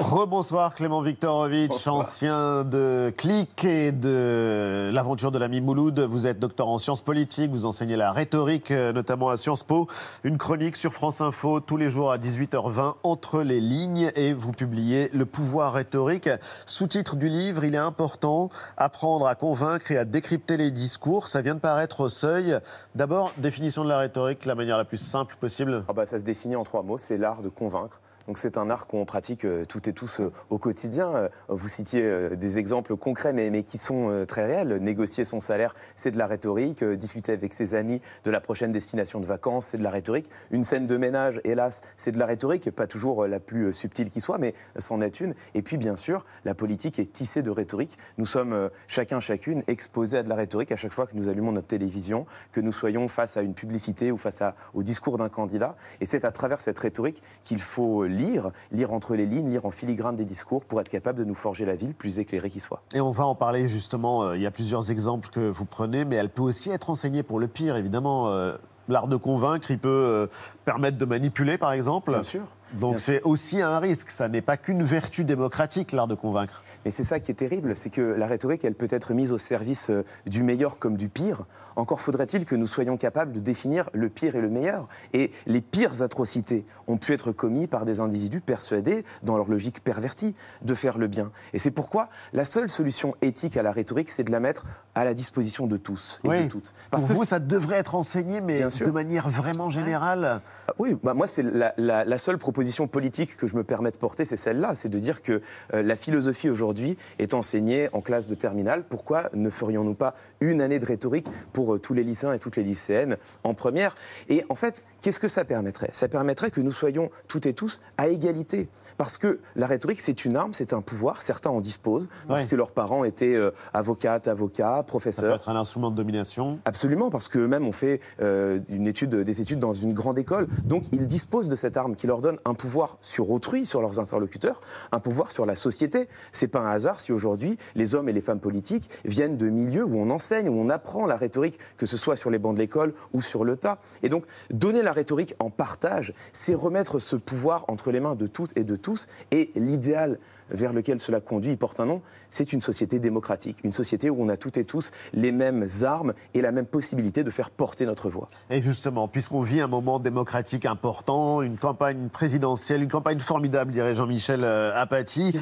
Rebonsoir 0.00 0.74
Clément 0.74 1.02
Viktorovitch, 1.02 1.86
ancien 1.86 2.64
de 2.64 3.12
Click 3.16 3.64
et 3.64 3.92
de 3.92 4.90
l'aventure 4.92 5.30
de 5.30 5.38
l'ami 5.38 5.60
Mouloud. 5.60 6.00
Vous 6.00 6.26
êtes 6.26 6.38
docteur 6.38 6.68
en 6.68 6.78
sciences 6.78 7.02
politiques, 7.02 7.50
vous 7.50 7.66
enseignez 7.66 7.96
la 7.96 8.10
rhétorique, 8.10 8.70
euh, 8.70 8.92
notamment 8.92 9.28
à 9.28 9.36
Sciences 9.36 9.62
Po. 9.62 9.88
Une 10.24 10.38
chronique 10.38 10.76
sur 10.76 10.94
France 10.94 11.20
Info 11.20 11.60
tous 11.60 11.76
les 11.76 11.90
jours 11.90 12.10
à 12.10 12.18
18h20 12.18 12.94
entre 13.02 13.42
les 13.42 13.60
lignes 13.60 14.10
et 14.16 14.32
vous 14.32 14.52
publiez 14.52 15.10
Le 15.12 15.26
pouvoir 15.26 15.74
rhétorique. 15.74 16.30
Sous-titre 16.64 17.16
du 17.16 17.28
livre, 17.28 17.64
il 17.64 17.74
est 17.74 17.78
important, 17.78 18.50
apprendre 18.78 19.26
à 19.26 19.34
convaincre 19.34 19.92
et 19.92 19.98
à 19.98 20.04
décrypter 20.04 20.56
les 20.56 20.70
discours. 20.70 21.28
Ça 21.28 21.42
vient 21.42 21.54
de 21.54 21.60
paraître 21.60 22.00
au 22.00 22.08
seuil. 22.08 22.58
D'abord, 22.94 23.32
définition 23.36 23.84
de 23.84 23.90
la 23.90 23.98
rhétorique, 23.98 24.46
la 24.46 24.54
manière 24.54 24.78
la 24.78 24.84
plus 24.84 24.98
simple 24.98 25.36
possible. 25.38 25.84
Ah 25.88 25.92
bah, 25.92 26.06
ça 26.06 26.18
se 26.18 26.24
définit 26.24 26.56
en 26.56 26.64
trois 26.64 26.82
mots, 26.82 26.98
c'est 26.98 27.18
l'art 27.18 27.42
de 27.42 27.50
convaincre. 27.50 28.00
Donc 28.26 28.38
c'est 28.38 28.56
un 28.56 28.70
art 28.70 28.86
qu'on 28.86 29.04
pratique 29.04 29.44
euh, 29.44 29.64
toutes 29.64 29.88
et 29.88 29.92
tous 29.92 30.20
euh, 30.20 30.32
au 30.50 30.58
quotidien. 30.58 31.14
Euh, 31.14 31.28
Vous 31.48 31.68
citiez 31.68 32.02
des 32.36 32.58
exemples 32.58 32.96
concrets, 32.96 33.32
mais, 33.32 33.62
qui 33.62 33.78
sont 33.78 34.24
très 34.26 34.46
réels. 34.46 34.78
Négocier 34.80 35.24
son 35.24 35.40
salaire, 35.40 35.74
c'est 35.96 36.10
de 36.10 36.18
la 36.18 36.26
rhétorique. 36.26 36.84
Discuter 36.84 37.32
avec 37.32 37.54
ses 37.54 37.74
amis 37.74 38.00
de 38.24 38.30
la 38.30 38.40
prochaine 38.40 38.72
destination 38.72 39.20
de 39.20 39.26
vacances, 39.26 39.66
c'est 39.66 39.78
de 39.78 39.82
la 39.82 39.90
rhétorique. 39.90 40.30
Une 40.50 40.64
scène 40.64 40.86
de 40.86 40.96
ménage, 40.96 41.40
hélas, 41.44 41.82
c'est 41.96 42.12
de 42.12 42.18
la 42.18 42.26
rhétorique, 42.26 42.70
pas 42.70 42.86
toujours 42.86 43.26
la 43.26 43.40
plus 43.40 43.72
subtile 43.72 44.10
qui 44.10 44.20
soit, 44.20 44.38
mais 44.38 44.54
c'en 44.78 45.00
est 45.00 45.20
une. 45.20 45.34
Et 45.54 45.62
puis 45.62 45.76
bien 45.76 45.96
sûr, 45.96 46.24
la 46.44 46.54
politique 46.54 46.98
est 46.98 47.12
tissée 47.12 47.42
de 47.42 47.50
rhétorique. 47.50 47.98
Nous 48.18 48.26
sommes 48.26 48.70
chacun, 48.86 49.20
chacune 49.20 49.62
exposés 49.66 50.18
à 50.18 50.22
de 50.22 50.28
la 50.28 50.34
rhétorique 50.34 50.72
à 50.72 50.76
chaque 50.76 50.92
fois 50.92 51.06
que 51.06 51.16
nous 51.16 51.28
allumons 51.28 51.52
notre 51.52 51.68
télévision, 51.68 52.26
que 52.52 52.60
nous 52.60 52.72
soyons 52.72 53.08
face 53.08 53.36
à 53.36 53.42
une 53.42 53.54
publicité 53.54 54.12
ou 54.12 54.18
face 54.18 54.42
au 54.74 54.82
discours 54.82 55.18
d'un 55.18 55.28
candidat. 55.28 55.76
Et 56.00 56.06
c'est 56.06 56.24
à 56.24 56.32
travers 56.32 56.60
cette 56.60 56.78
rhétorique 56.78 57.22
qu'il 57.44 57.60
faut 57.60 58.06
lire, 58.12 58.50
lire 58.70 58.92
entre 58.92 59.14
les 59.16 59.26
lignes, 59.26 59.50
lire 59.50 59.64
en 59.66 59.70
filigrane 59.70 60.16
des 60.16 60.24
discours 60.24 60.64
pour 60.64 60.80
être 60.80 60.88
capable 60.88 61.18
de 61.18 61.24
nous 61.24 61.34
forger 61.34 61.64
la 61.64 61.74
ville 61.74 61.94
plus 61.94 62.18
éclairée 62.18 62.50
qui 62.50 62.60
soit. 62.60 62.82
Et 62.94 63.00
on 63.00 63.10
va 63.10 63.24
en 63.26 63.34
parler 63.34 63.68
justement, 63.68 64.22
euh, 64.22 64.36
il 64.36 64.42
y 64.42 64.46
a 64.46 64.50
plusieurs 64.50 64.90
exemples 64.90 65.28
que 65.30 65.48
vous 65.48 65.64
prenez, 65.64 66.04
mais 66.04 66.16
elle 66.16 66.30
peut 66.30 66.42
aussi 66.42 66.70
être 66.70 66.90
enseignée 66.90 67.22
pour 67.22 67.40
le 67.40 67.48
pire, 67.48 67.76
évidemment. 67.76 68.28
euh, 68.28 68.56
L'art 68.88 69.06
de 69.06 69.16
convaincre, 69.16 69.70
il 69.70 69.78
peut 69.78 69.88
euh, 69.88 70.26
permettre 70.64 70.98
de 70.98 71.04
manipuler, 71.04 71.56
par 71.56 71.70
exemple. 71.72 72.10
Bien 72.10 72.22
sûr. 72.22 72.42
Donc 72.74 73.00
c'est 73.00 73.22
aussi 73.22 73.60
un 73.62 73.78
risque. 73.78 74.10
Ça 74.10 74.28
n'est 74.28 74.40
pas 74.42 74.56
qu'une 74.56 74.82
vertu 74.82 75.24
démocratique, 75.24 75.92
l'art 75.92 76.06
de 76.08 76.14
convaincre. 76.14 76.62
Mais 76.84 76.90
c'est 76.90 77.04
ça 77.04 77.20
qui 77.20 77.30
est 77.30 77.34
terrible, 77.34 77.76
c'est 77.76 77.90
que 77.90 78.00
la 78.00 78.26
rhétorique, 78.26 78.64
elle 78.64 78.74
peut 78.74 78.88
être 78.90 79.14
mise 79.14 79.30
au 79.32 79.38
service 79.38 79.90
euh, 79.90 80.04
du 80.26 80.42
meilleur 80.42 80.78
comme 80.78 80.96
du 80.96 81.08
pire. 81.08 81.42
Encore 81.76 82.00
faudrait-il 82.00 82.44
que 82.44 82.54
nous 82.56 82.66
soyons 82.66 82.96
capables 82.96 83.32
de 83.32 83.40
définir 83.40 83.88
le 83.94 84.08
pire 84.08 84.34
et 84.36 84.40
le 84.40 84.50
meilleur. 84.50 84.88
Et 85.14 85.30
les 85.46 85.60
pires 85.60 86.02
atrocités 86.02 86.66
ont 86.88 86.96
pu 86.98 87.12
être 87.12 87.30
commis 87.32 87.66
par 87.66 87.84
des 87.84 88.00
individus 88.00 88.40
persuadés, 88.40 89.04
dans 89.22 89.36
leur 89.36 89.48
logique 89.48 89.82
pervertie, 89.84 90.34
de 90.62 90.74
faire 90.74 90.98
le 90.98 91.06
bien. 91.06 91.30
Et 91.52 91.58
c'est 91.58 91.70
pourquoi 91.70 92.08
la 92.32 92.44
seule 92.44 92.68
solution 92.68 93.14
éthique 93.22 93.56
à 93.56 93.62
la 93.62 93.72
rhétorique, 93.72 94.10
c'est 94.10 94.24
de 94.24 94.32
la 94.32 94.40
mettre 94.40 94.64
à 94.94 95.04
la 95.04 95.14
disposition 95.14 95.66
de 95.66 95.76
tous 95.76 96.20
et 96.24 96.28
Oui. 96.28 96.44
de 96.44 96.48
toutes. 96.48 96.74
Pour 96.90 97.00
vous, 97.00 97.24
ça 97.24 97.38
devrait 97.38 97.76
être 97.76 97.94
enseigné, 97.94 98.40
mais 98.40 98.60
de 98.62 98.90
manière 98.90 99.30
vraiment 99.30 99.70
générale. 99.70 100.42
Ah 100.68 100.74
Oui, 100.78 100.96
bah 101.02 101.14
moi, 101.14 101.26
c'est 101.26 101.42
la, 101.42 101.72
la- 101.78 102.04
la 102.04 102.18
seule 102.18 102.38
proposition 102.38 102.61
politique 102.86 103.36
que 103.36 103.46
je 103.46 103.56
me 103.56 103.64
permets 103.64 103.90
de 103.90 103.96
porter, 103.96 104.24
c'est 104.24 104.36
celle-là. 104.36 104.74
C'est 104.74 104.88
de 104.88 104.98
dire 104.98 105.22
que 105.22 105.40
euh, 105.74 105.82
la 105.82 105.96
philosophie 105.96 106.50
aujourd'hui 106.50 106.96
est 107.18 107.34
enseignée 107.34 107.88
en 107.92 108.00
classe 108.00 108.26
de 108.28 108.34
terminale. 108.34 108.84
Pourquoi 108.88 109.30
ne 109.34 109.50
ferions-nous 109.50 109.94
pas 109.94 110.14
une 110.40 110.60
année 110.60 110.78
de 110.78 110.84
rhétorique 110.86 111.26
pour 111.52 111.74
euh, 111.74 111.78
tous 111.78 111.94
les 111.94 112.04
lycéens 112.04 112.32
et 112.32 112.38
toutes 112.38 112.56
les 112.56 112.62
lycéennes 112.64 113.16
en 113.44 113.54
première? 113.54 113.94
Et 114.28 114.44
en 114.48 114.54
fait, 114.54 114.84
qu'est-ce 115.00 115.20
que 115.20 115.28
ça 115.28 115.44
permettrait? 115.44 115.90
Ça 115.92 116.08
permettrait 116.08 116.50
que 116.50 116.60
nous 116.60 116.72
soyons 116.72 117.10
toutes 117.28 117.46
et 117.46 117.54
tous 117.54 117.80
à 117.98 118.08
égalité. 118.08 118.68
Parce 118.98 119.18
que 119.18 119.40
la 119.56 119.66
rhétorique, 119.66 120.00
c'est 120.00 120.24
une 120.24 120.36
arme, 120.36 120.52
c'est 120.52 120.72
un 120.72 120.82
pouvoir. 120.82 121.22
Certains 121.22 121.50
en 121.50 121.60
disposent 121.60 122.08
parce 122.28 122.44
Ouais. 122.44 122.48
que 122.50 122.56
leurs 122.56 122.72
parents 122.72 123.04
étaient 123.04 123.34
euh, 123.34 123.50
avocates, 123.72 124.28
avocats, 124.28 124.76
Ça 124.76 124.82
peut 124.82 124.86
professeurs. 124.88 125.34
être 125.36 125.48
un 125.48 125.56
instrument 125.56 125.90
de 125.90 125.96
domination. 125.96 126.58
Absolument, 126.64 127.10
parce 127.10 127.28
qu'eux-mêmes 127.28 127.66
ont 127.66 127.72
fait 127.72 128.00
euh, 128.20 128.60
une 128.68 128.86
étude, 128.86 129.14
des 129.14 129.40
études 129.40 129.58
dans 129.58 129.72
une 129.74 129.92
grande 129.94 130.18
école. 130.18 130.46
Donc, 130.64 130.84
ils 130.92 131.06
disposent 131.06 131.48
de 131.48 131.54
cette 131.56 131.76
arme 131.76 131.94
qui 131.96 132.06
leur 132.06 132.20
donne 132.20 132.38
un 132.44 132.51
pouvoir 132.54 132.98
sur 133.00 133.30
autrui, 133.30 133.66
sur 133.66 133.80
leurs 133.80 134.00
interlocuteurs, 134.00 134.60
un 134.92 135.00
pouvoir 135.00 135.30
sur 135.30 135.46
la 135.46 135.56
société. 135.56 136.08
C'est 136.32 136.48
pas 136.48 136.60
un 136.60 136.70
hasard 136.70 137.00
si 137.00 137.12
aujourd'hui 137.12 137.58
les 137.74 137.94
hommes 137.94 138.08
et 138.08 138.12
les 138.12 138.20
femmes 138.20 138.40
politiques 138.40 138.90
viennent 139.04 139.36
de 139.36 139.48
milieux 139.48 139.84
où 139.84 139.96
on 139.96 140.10
enseigne, 140.10 140.48
où 140.48 140.60
on 140.60 140.70
apprend 140.70 141.06
la 141.06 141.16
rhétorique, 141.16 141.58
que 141.76 141.86
ce 141.86 141.96
soit 141.96 142.16
sur 142.16 142.30
les 142.30 142.38
bancs 142.38 142.54
de 142.54 142.60
l'école 142.60 142.94
ou 143.12 143.22
sur 143.22 143.44
le 143.44 143.56
tas. 143.56 143.78
Et 144.02 144.08
donc, 144.08 144.24
donner 144.50 144.82
la 144.82 144.92
rhétorique 144.92 145.34
en 145.38 145.50
partage, 145.50 146.14
c'est 146.32 146.54
remettre 146.54 146.98
ce 146.98 147.16
pouvoir 147.16 147.64
entre 147.68 147.90
les 147.90 148.00
mains 148.00 148.14
de 148.14 148.26
toutes 148.26 148.56
et 148.56 148.64
de 148.64 148.76
tous. 148.76 149.08
Et 149.30 149.50
l'idéal 149.54 150.18
vers 150.52 150.72
lequel 150.72 151.00
cela 151.00 151.20
conduit, 151.20 151.52
il 151.52 151.58
porte 151.58 151.80
un 151.80 151.86
nom, 151.86 152.02
c'est 152.30 152.52
une 152.52 152.60
société 152.60 152.98
démocratique, 152.98 153.58
une 153.64 153.72
société 153.72 154.10
où 154.10 154.22
on 154.22 154.28
a 154.28 154.36
toutes 154.36 154.56
et 154.56 154.64
tous 154.64 154.92
les 155.12 155.32
mêmes 155.32 155.66
armes 155.82 156.14
et 156.34 156.40
la 156.40 156.52
même 156.52 156.66
possibilité 156.66 157.24
de 157.24 157.30
faire 157.30 157.50
porter 157.50 157.86
notre 157.86 158.08
voix. 158.08 158.28
Et 158.50 158.62
justement, 158.62 159.08
puisqu'on 159.08 159.42
vit 159.42 159.60
un 159.60 159.66
moment 159.66 159.98
démocratique 159.98 160.66
important, 160.66 161.42
une 161.42 161.58
campagne 161.58 162.08
présidentielle, 162.08 162.82
une 162.82 162.90
campagne 162.90 163.18
formidable, 163.18 163.72
dirait 163.72 163.94
Jean-Michel 163.94 164.44
euh, 164.44 164.72
Apathy, 164.74 165.34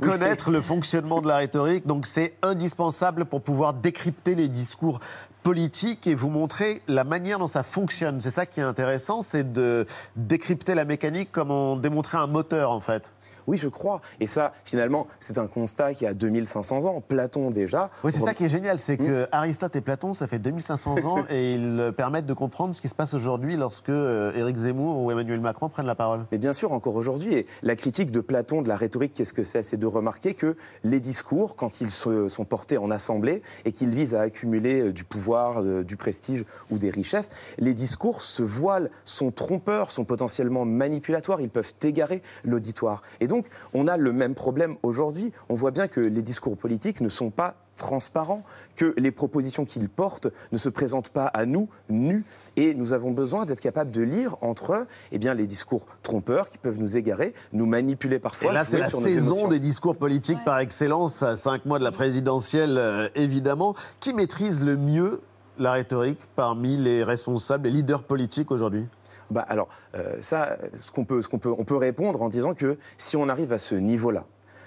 connaître 0.00 0.50
le 0.50 0.60
fonctionnement 0.60 1.20
de 1.20 1.28
la 1.28 1.38
rhétorique, 1.38 1.86
donc 1.86 2.06
c'est 2.06 2.34
indispensable 2.42 3.24
pour 3.24 3.42
pouvoir 3.42 3.74
décrypter 3.74 4.34
les 4.34 4.48
discours 4.48 5.00
politiques 5.42 6.06
et 6.06 6.14
vous 6.14 6.28
montrer 6.28 6.82
la 6.86 7.04
manière 7.04 7.38
dont 7.38 7.48
ça 7.48 7.62
fonctionne. 7.62 8.20
C'est 8.20 8.30
ça 8.30 8.46
qui 8.46 8.60
est 8.60 8.64
intéressant, 8.64 9.22
c'est 9.22 9.52
de 9.52 9.86
décrypter 10.16 10.74
la 10.74 10.84
mécanique 10.84 11.32
comme 11.32 11.50
on 11.50 11.76
démontrait 11.76 12.18
un 12.18 12.26
moteur 12.26 12.70
en 12.70 12.80
fait. 12.80 13.10
Oui, 13.50 13.56
je 13.56 13.66
crois. 13.66 14.00
Et 14.20 14.28
ça, 14.28 14.52
finalement, 14.64 15.08
c'est 15.18 15.36
un 15.36 15.48
constat 15.48 15.94
qui 15.94 16.06
a 16.06 16.14
2500 16.14 16.84
ans. 16.84 17.00
Platon, 17.00 17.50
déjà. 17.50 17.90
Oui, 18.04 18.12
c'est 18.12 18.20
ça 18.20 18.32
qui 18.32 18.44
est 18.44 18.48
génial, 18.48 18.78
c'est 18.78 18.96
que 18.96 19.26
Aristote 19.32 19.74
et 19.74 19.80
Platon, 19.80 20.14
ça 20.14 20.28
fait 20.28 20.38
2500 20.38 21.04
ans 21.04 21.24
et 21.28 21.54
ils 21.54 21.92
permettent 21.96 22.26
de 22.26 22.32
comprendre 22.32 22.76
ce 22.76 22.80
qui 22.80 22.88
se 22.88 22.94
passe 22.94 23.12
aujourd'hui 23.12 23.56
lorsque 23.56 23.88
euh, 23.88 24.32
Éric 24.36 24.56
Zemmour 24.56 25.02
ou 25.02 25.10
Emmanuel 25.10 25.40
Macron 25.40 25.68
prennent 25.68 25.86
la 25.86 25.96
parole. 25.96 26.26
Mais 26.30 26.38
bien 26.38 26.52
sûr, 26.52 26.70
encore 26.70 26.94
aujourd'hui, 26.94 27.34
et 27.34 27.46
la 27.64 27.74
critique 27.74 28.12
de 28.12 28.20
Platon 28.20 28.62
de 28.62 28.68
la 28.68 28.76
rhétorique, 28.76 29.14
qu'est-ce 29.14 29.32
que 29.32 29.42
c'est? 29.42 29.62
C'est 29.62 29.78
de 29.78 29.86
remarquer 29.86 30.34
que 30.34 30.56
les 30.84 31.00
discours, 31.00 31.56
quand 31.56 31.80
ils 31.80 31.90
sont 31.90 32.44
portés 32.48 32.78
en 32.78 32.92
assemblée 32.92 33.42
et 33.64 33.72
qu'ils 33.72 33.90
visent 33.90 34.14
à 34.14 34.20
accumuler 34.20 34.80
euh, 34.80 34.92
du 34.92 35.02
pouvoir, 35.02 35.60
euh, 35.60 35.82
du 35.82 35.96
prestige 35.96 36.44
ou 36.70 36.78
des 36.78 36.90
richesses, 36.90 37.30
les 37.58 37.74
discours 37.74 38.22
se 38.22 38.44
voilent, 38.44 38.90
sont 39.02 39.32
trompeurs, 39.32 39.90
sont 39.90 40.04
potentiellement 40.04 40.64
manipulatoires, 40.64 41.40
ils 41.40 41.50
peuvent 41.50 41.74
égarer 41.82 42.22
l'auditoire. 42.44 43.02
Et 43.18 43.26
donc, 43.26 43.39
on 43.74 43.86
a 43.88 43.96
le 43.96 44.12
même 44.12 44.34
problème 44.34 44.76
aujourd'hui. 44.82 45.32
On 45.48 45.54
voit 45.54 45.70
bien 45.70 45.88
que 45.88 46.00
les 46.00 46.22
discours 46.22 46.56
politiques 46.56 47.00
ne 47.00 47.08
sont 47.08 47.30
pas 47.30 47.56
transparents, 47.80 48.44
que 48.76 48.94
les 48.96 49.10
propositions 49.10 49.64
qu'ils 49.64 49.88
portent 49.88 50.28
ne 50.52 50.58
se 50.58 50.68
présentent 50.68 51.08
pas 51.08 51.26
à 51.26 51.46
nous 51.46 51.68
nus. 51.88 52.24
Et 52.56 52.74
nous 52.74 52.92
avons 52.92 53.10
besoin 53.10 53.46
d'être 53.46 53.60
capables 53.60 53.90
de 53.90 54.02
lire 54.02 54.36
entre 54.42 54.74
eux 54.74 54.86
eh 55.12 55.18
bien, 55.18 55.34
les 55.34 55.46
discours 55.46 55.86
trompeurs 56.02 56.48
qui 56.48 56.58
peuvent 56.58 56.78
nous 56.78 56.96
égarer, 56.96 57.34
nous 57.52 57.66
manipuler 57.66 58.18
parfois. 58.18 58.50
Et 58.50 58.54
là, 58.54 58.64
c'est 58.64 58.78
la 58.78 58.88
sur 58.88 59.00
saison 59.00 59.48
des 59.48 59.58
discours 59.58 59.96
politiques 59.96 60.44
par 60.44 60.58
excellence, 60.58 61.22
à 61.22 61.36
cinq 61.36 61.64
mois 61.64 61.78
de 61.78 61.84
la 61.84 61.92
présidentielle, 61.92 62.76
euh, 62.78 63.08
évidemment. 63.14 63.74
Qui 63.98 64.12
maîtrise 64.12 64.62
le 64.62 64.76
mieux 64.76 65.20
la 65.58 65.72
rhétorique 65.72 66.20
parmi 66.36 66.76
les 66.76 67.02
responsables, 67.02 67.64
les 67.64 67.70
leaders 67.70 68.02
politiques 68.02 68.50
aujourd'hui? 68.50 68.86
Bah 69.30 69.44
alors, 69.48 69.68
euh, 69.94 70.16
ça, 70.20 70.56
ce 70.74 70.90
qu'on 70.90 71.04
peut, 71.04 71.22
ce 71.22 71.28
on 71.32 71.64
peut 71.64 71.76
répondre 71.76 72.22
en 72.22 72.28
disant 72.28 72.54
que 72.54 72.78
si 72.98 73.16
on 73.16 73.28
arrive 73.28 73.52
à 73.52 73.58
ce 73.58 73.74
niveau-là, 73.74 74.24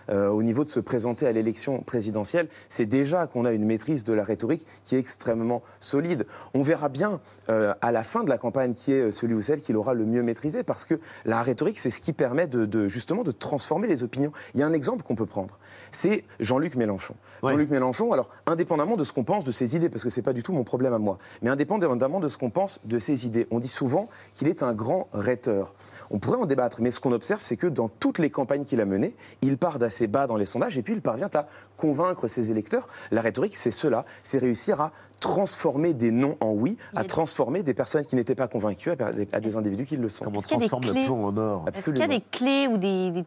euh, 0.10 0.30
au 0.30 0.44
niveau 0.44 0.64
de 0.64 0.70
se 0.70 0.80
présenter 0.80 1.28
à 1.28 1.32
l'élection 1.32 1.82
présidentielle, 1.82 2.48
c'est 2.70 2.86
déjà 2.86 3.28
qu'on 3.28 3.46
a 3.46 3.52
une 3.52 3.66
maîtrise 3.66 4.04
de 4.04 4.14
la 4.14 4.24
rhétorique 4.24 4.66
qui 4.84 4.96
est 4.96 5.00
extrêmement 5.00 5.62
solide. 5.80 6.26
On 6.54 6.62
verra 6.62 6.90
bien 6.90 7.20
euh, 7.50 7.74
à 7.82 7.92
la 7.92 8.04
fin 8.04 8.24
de 8.24 8.30
la 8.30 8.38
campagne 8.38 8.74
qui 8.74 8.92
est 8.92 9.12
celui 9.12 9.34
ou 9.34 9.42
celle 9.42 9.60
qui 9.60 9.74
l'aura 9.74 9.94
le 9.94 10.06
mieux 10.06 10.24
maîtrisé, 10.24 10.64
parce 10.64 10.86
que 10.86 11.00
la 11.26 11.42
rhétorique, 11.42 11.80
c'est 11.80 11.92
ce 11.92 12.02
qui 12.02 12.14
permet 12.14 12.48
de, 12.48 12.66
de, 12.66 12.88
justement 12.88 13.24
de 13.24 13.32
transformer 13.32 13.88
les 13.88 14.04
opinions. 14.04 14.32
Il 14.54 14.60
y 14.60 14.64
a 14.64 14.68
un 14.68 14.74
exemple 14.74 15.04
qu'on 15.04 15.16
peut 15.16 15.26
prendre, 15.26 15.58
c'est 15.92 16.24
Jean-Luc 16.40 16.76
Mélenchon. 16.76 17.16
Jean-Luc 17.44 17.70
Mélenchon, 17.70 18.12
alors 18.12 18.30
indépendamment 18.46 18.96
de 18.96 19.04
ce 19.04 19.14
qu'on 19.14 19.24
pense 19.24 19.44
de 19.44 19.52
ses 19.52 19.76
idées, 19.76 19.90
parce 19.90 20.04
que 20.04 20.10
c'est 20.10 20.22
pas 20.22 20.34
du 20.34 20.44
tout 20.44 20.54
mon 20.54 20.64
problème 20.64 20.94
à 20.94 21.00
moi, 21.00 21.18
mais 21.42 21.50
indépendamment 21.50 22.20
de 22.20 22.30
ce 22.30 22.38
qu'on 22.38 22.50
pense 22.50 22.82
de 22.86 23.00
ses 23.00 23.26
idées, 23.26 23.48
on 23.52 23.60
dit 23.60 23.68
souvent 23.68 24.10
qu'il 24.34 24.48
est 24.48 24.64
un 24.64 24.74
grand 24.74 25.08
rhéteur. 25.14 25.74
On 26.10 26.20
pourrait 26.20 26.38
en 26.38 26.46
débattre, 26.46 26.78
mais 26.82 26.92
ce 26.92 27.00
qu'on 27.00 27.12
observe, 27.12 27.42
c'est 27.44 27.58
que 27.58 27.68
dans 27.68 27.90
toutes 27.90 28.20
les 28.20 28.30
campagnes 28.30 28.66
qu'il 28.66 28.82
a 28.82 28.86
menées, 28.86 29.16
il 29.42 29.58
part 29.58 29.80
d'assez 29.80 29.93
bas 30.08 30.28
dans 30.28 30.38
les 30.38 30.46
sondages 30.46 30.78
et 30.78 30.82
puis 30.82 30.94
il 30.94 31.02
parvient 31.02 31.30
à 31.34 31.48
convaincre 31.78 32.28
ses 32.28 32.52
électeurs. 32.52 32.88
La 33.12 33.22
rhétorique, 33.22 33.56
c'est 33.56 33.72
cela, 33.72 34.06
c'est 34.24 34.40
réussir 34.40 34.82
à 34.82 34.92
transformer 35.20 35.94
des 35.94 36.12
non 36.12 36.38
en 36.42 36.52
oui, 36.52 36.78
à 36.96 37.06
transformer 37.06 37.64
des 37.64 37.74
personnes 37.74 38.06
qui 38.06 38.16
n'étaient 38.16 38.36
pas 38.36 38.48
convaincues 38.48 38.92
à 38.92 39.40
des, 39.40 39.56
individus 39.56 39.86
qui 39.86 39.98
le 39.98 40.10
sont. 40.10 40.26
Comment 40.26 40.40
on 40.40 40.42
transforme 40.42 40.86
le 40.86 41.06
plomb 41.06 41.26
en 41.26 41.38
or? 41.38 41.66
Est-ce 41.74 41.92
qu'il 41.92 42.00
y 42.00 42.04
a 42.04 42.08
des 42.08 42.22
clés 42.22 42.68
ou 42.68 42.78
des, 42.78 43.12
des 43.12 43.24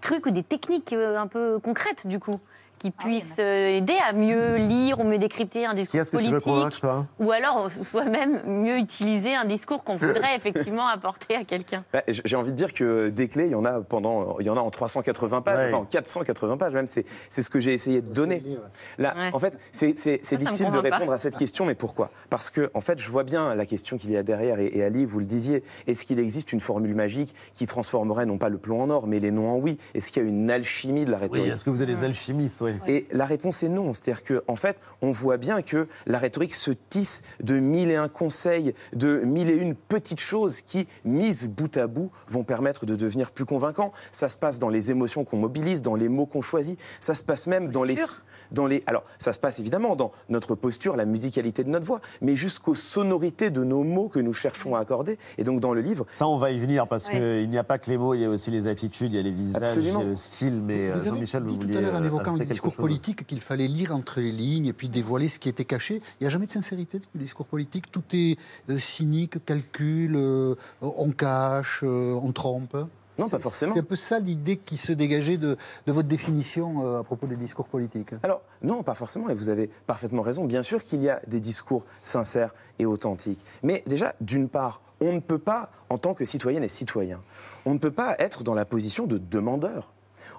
trucs 0.00 0.24
ou 0.26 0.30
des 0.30 0.42
techniques 0.42 0.92
euh, 0.94 1.18
un 1.18 1.26
peu 1.26 1.58
concrètes 1.58 2.06
du 2.06 2.18
coup? 2.18 2.40
Qui 2.78 2.92
ah 2.96 3.02
puisse 3.02 3.36
euh, 3.38 3.76
aider 3.76 3.96
à 4.06 4.12
mieux 4.12 4.56
lire 4.56 5.00
ou 5.00 5.04
mieux 5.04 5.18
décrypter 5.18 5.66
un 5.66 5.74
discours 5.74 6.00
politique. 6.10 6.46
ou 7.18 7.30
alors 7.30 7.70
soi-même 7.82 8.42
mieux 8.46 8.78
utiliser 8.78 9.34
un 9.34 9.44
discours 9.44 9.84
qu'on 9.84 9.96
voudrait 9.96 10.36
effectivement 10.36 10.86
apporter 10.86 11.34
à 11.36 11.44
quelqu'un. 11.44 11.84
Bah, 11.92 12.02
j'ai 12.06 12.36
envie 12.36 12.50
de 12.50 12.56
dire 12.56 12.74
que 12.74 13.08
des 13.08 13.28
clés, 13.28 13.46
il 13.46 13.52
y 13.52 13.54
en 13.54 13.64
a 13.64 13.80
pendant, 13.80 14.38
il 14.38 14.46
y 14.46 14.50
en 14.50 14.56
a 14.56 14.60
en 14.60 14.70
380 14.70 15.42
pages, 15.42 15.72
enfin 15.72 15.82
en 15.82 15.84
480 15.84 16.56
pages 16.56 16.74
même. 16.74 16.86
C'est 16.86 17.04
ce 17.30 17.50
que 17.50 17.60
j'ai 17.60 17.72
essayé 17.72 18.02
de 18.02 18.08
donner. 18.08 18.42
Là, 18.98 19.14
en 19.32 19.38
fait, 19.38 19.58
c'est 19.72 20.36
difficile 20.36 20.70
de 20.70 20.78
répondre 20.78 21.12
à 21.12 21.18
cette 21.18 21.36
question, 21.36 21.64
mais 21.64 21.74
pourquoi? 21.74 22.10
Parce 22.30 22.50
que 22.50 22.70
en 22.74 22.80
fait, 22.80 22.98
je 22.98 23.10
vois 23.10 23.24
bien 23.24 23.54
la 23.54 23.66
question 23.66 23.96
qu'il 23.96 24.10
y 24.10 24.16
a 24.16 24.22
derrière. 24.22 24.58
Et, 24.58 24.70
et, 24.74 24.84
Ali, 24.84 25.04
vous 25.04 25.20
le 25.20 25.26
disiez, 25.26 25.62
est-ce 25.86 26.04
qu'il 26.04 26.18
existe 26.18 26.52
une 26.52 26.60
formule 26.60 26.94
magique 26.94 27.34
qui 27.54 27.66
transformerait 27.66 28.26
non 28.26 28.38
pas 28.38 28.48
le 28.48 28.58
plomb 28.58 28.82
en 28.82 28.90
or, 28.90 29.06
mais 29.06 29.20
les 29.20 29.30
noms 29.30 29.48
en 29.48 29.56
oui? 29.56 29.78
Est-ce 29.94 30.12
qu'il 30.12 30.22
y 30.22 30.26
a 30.26 30.28
une 30.28 30.50
alchimie 30.50 31.04
de 31.04 31.10
la 31.10 31.18
rhétorique? 31.18 31.52
Est-ce 31.52 31.64
que 31.64 31.70
vous 31.70 31.82
avez 31.82 31.94
des 31.94 32.04
alchimistes 32.04 32.63
et 32.86 33.06
la 33.12 33.26
réponse 33.26 33.62
est 33.62 33.68
non. 33.68 33.92
C'est-à-dire 33.92 34.22
qu'en 34.22 34.52
en 34.52 34.56
fait, 34.56 34.78
on 35.02 35.10
voit 35.10 35.36
bien 35.36 35.62
que 35.62 35.88
la 36.06 36.18
rhétorique 36.18 36.54
se 36.54 36.70
tisse 36.70 37.22
de 37.42 37.58
mille 37.58 37.90
et 37.90 37.96
un 37.96 38.08
conseils, 38.08 38.74
de 38.94 39.20
mille 39.20 39.50
et 39.50 39.56
une 39.56 39.74
petites 39.74 40.20
choses 40.20 40.60
qui, 40.60 40.86
mises 41.04 41.48
bout 41.48 41.76
à 41.76 41.86
bout, 41.86 42.10
vont 42.28 42.44
permettre 42.44 42.86
de 42.86 42.94
devenir 42.94 43.32
plus 43.32 43.44
convaincants. 43.44 43.92
Ça 44.12 44.28
se 44.28 44.36
passe 44.36 44.58
dans 44.58 44.68
les 44.68 44.90
émotions 44.90 45.24
qu'on 45.24 45.38
mobilise, 45.38 45.82
dans 45.82 45.94
les 45.94 46.08
mots 46.08 46.26
qu'on 46.26 46.42
choisit. 46.42 46.78
Ça 47.00 47.14
se 47.14 47.22
passe 47.22 47.46
même 47.46 47.70
dans 47.70 47.82
les, 47.82 47.96
dans 48.54 48.66
les. 48.66 48.82
Alors, 48.86 49.04
ça 49.18 49.32
se 49.32 49.38
passe 49.38 49.60
évidemment 49.60 49.96
dans 49.96 50.12
notre 50.28 50.54
posture, 50.54 50.96
la 50.96 51.04
musicalité 51.04 51.64
de 51.64 51.70
notre 51.70 51.86
voix, 51.86 52.00
mais 52.22 52.36
jusqu'aux 52.36 52.74
sonorités 52.74 53.50
de 53.50 53.64
nos 53.64 53.84
mots 53.84 54.08
que 54.08 54.20
nous 54.20 54.32
cherchons 54.32 54.74
à 54.74 54.80
accorder. 54.80 55.18
Et 55.38 55.44
donc, 55.44 55.60
dans 55.60 55.74
le 55.74 55.80
livre. 55.80 56.06
Ça, 56.12 56.26
on 56.26 56.38
va 56.38 56.50
y 56.50 56.58
venir 56.58 56.86
parce 56.86 57.08
qu'il 57.08 57.50
n'y 57.50 57.58
a 57.58 57.64
pas 57.64 57.78
que 57.78 57.90
les 57.90 57.98
mots, 57.98 58.14
il 58.14 58.20
y 58.20 58.24
a 58.24 58.30
aussi 58.30 58.50
les 58.50 58.66
attitudes, 58.66 59.12
il 59.12 59.16
y 59.16 59.18
a 59.18 59.22
les 59.22 59.30
visages, 59.30 59.76
il 59.76 59.86
y 59.86 59.90
a 59.90 60.02
le 60.02 60.16
style. 60.16 60.60
Mais 60.62 60.90
vous 60.92 61.04
Jean-Michel, 61.04 61.42
vous 61.42 61.54
vouliez. 61.54 61.72
Tout 61.72 61.78
à 61.78 61.80
l'heure, 61.80 61.94
en 61.94 62.02
euh, 62.02 62.06
évoquant 62.06 62.36
le 62.36 62.44
discours 62.44 62.74
politique, 62.74 63.26
qu'il 63.26 63.40
fallait 63.40 63.68
lire 63.68 63.94
entre 63.94 64.20
les 64.20 64.32
lignes 64.32 64.66
et 64.66 64.72
puis 64.72 64.88
dévoiler 64.88 65.28
ce 65.28 65.38
qui 65.38 65.48
était 65.48 65.64
caché. 65.64 66.00
Il 66.20 66.24
n'y 66.24 66.26
a 66.26 66.30
jamais 66.30 66.46
de 66.46 66.52
sincérité 66.52 66.98
dans 66.98 67.06
le 67.14 67.20
discours 67.20 67.46
politique. 67.46 67.90
Tout 67.90 68.04
est 68.12 68.38
euh, 68.70 68.78
cynique, 68.78 69.44
calcul, 69.44 70.16
euh, 70.16 70.54
on 70.80 71.10
cache, 71.10 71.82
on 71.82 72.32
trompe. 72.32 72.76
Non, 73.18 73.28
pas 73.28 73.38
forcément. 73.38 73.74
C'est 73.74 73.80
un 73.80 73.84
peu 73.84 73.96
ça 73.96 74.18
l'idée 74.18 74.56
qui 74.56 74.76
se 74.76 74.92
dégageait 74.92 75.36
de, 75.36 75.56
de 75.86 75.92
votre 75.92 76.08
définition 76.08 76.98
à 76.98 77.04
propos 77.04 77.26
des 77.26 77.36
discours 77.36 77.66
politiques. 77.66 78.10
Alors, 78.22 78.42
non, 78.62 78.82
pas 78.82 78.94
forcément, 78.94 79.28
et 79.28 79.34
vous 79.34 79.48
avez 79.48 79.70
parfaitement 79.86 80.22
raison. 80.22 80.44
Bien 80.44 80.62
sûr 80.62 80.82
qu'il 80.82 81.02
y 81.02 81.08
a 81.08 81.20
des 81.26 81.40
discours 81.40 81.84
sincères 82.02 82.54
et 82.78 82.86
authentiques. 82.86 83.44
Mais 83.62 83.82
déjà, 83.86 84.14
d'une 84.20 84.48
part, 84.48 84.80
on 85.00 85.12
ne 85.12 85.20
peut 85.20 85.38
pas, 85.38 85.70
en 85.90 85.98
tant 85.98 86.14
que 86.14 86.24
citoyenne 86.24 86.64
et 86.64 86.68
citoyen, 86.68 87.20
on 87.66 87.74
ne 87.74 87.78
peut 87.78 87.90
pas 87.90 88.16
être 88.18 88.42
dans 88.42 88.54
la 88.54 88.64
position 88.64 89.06
de 89.06 89.18
demandeur. 89.18 89.92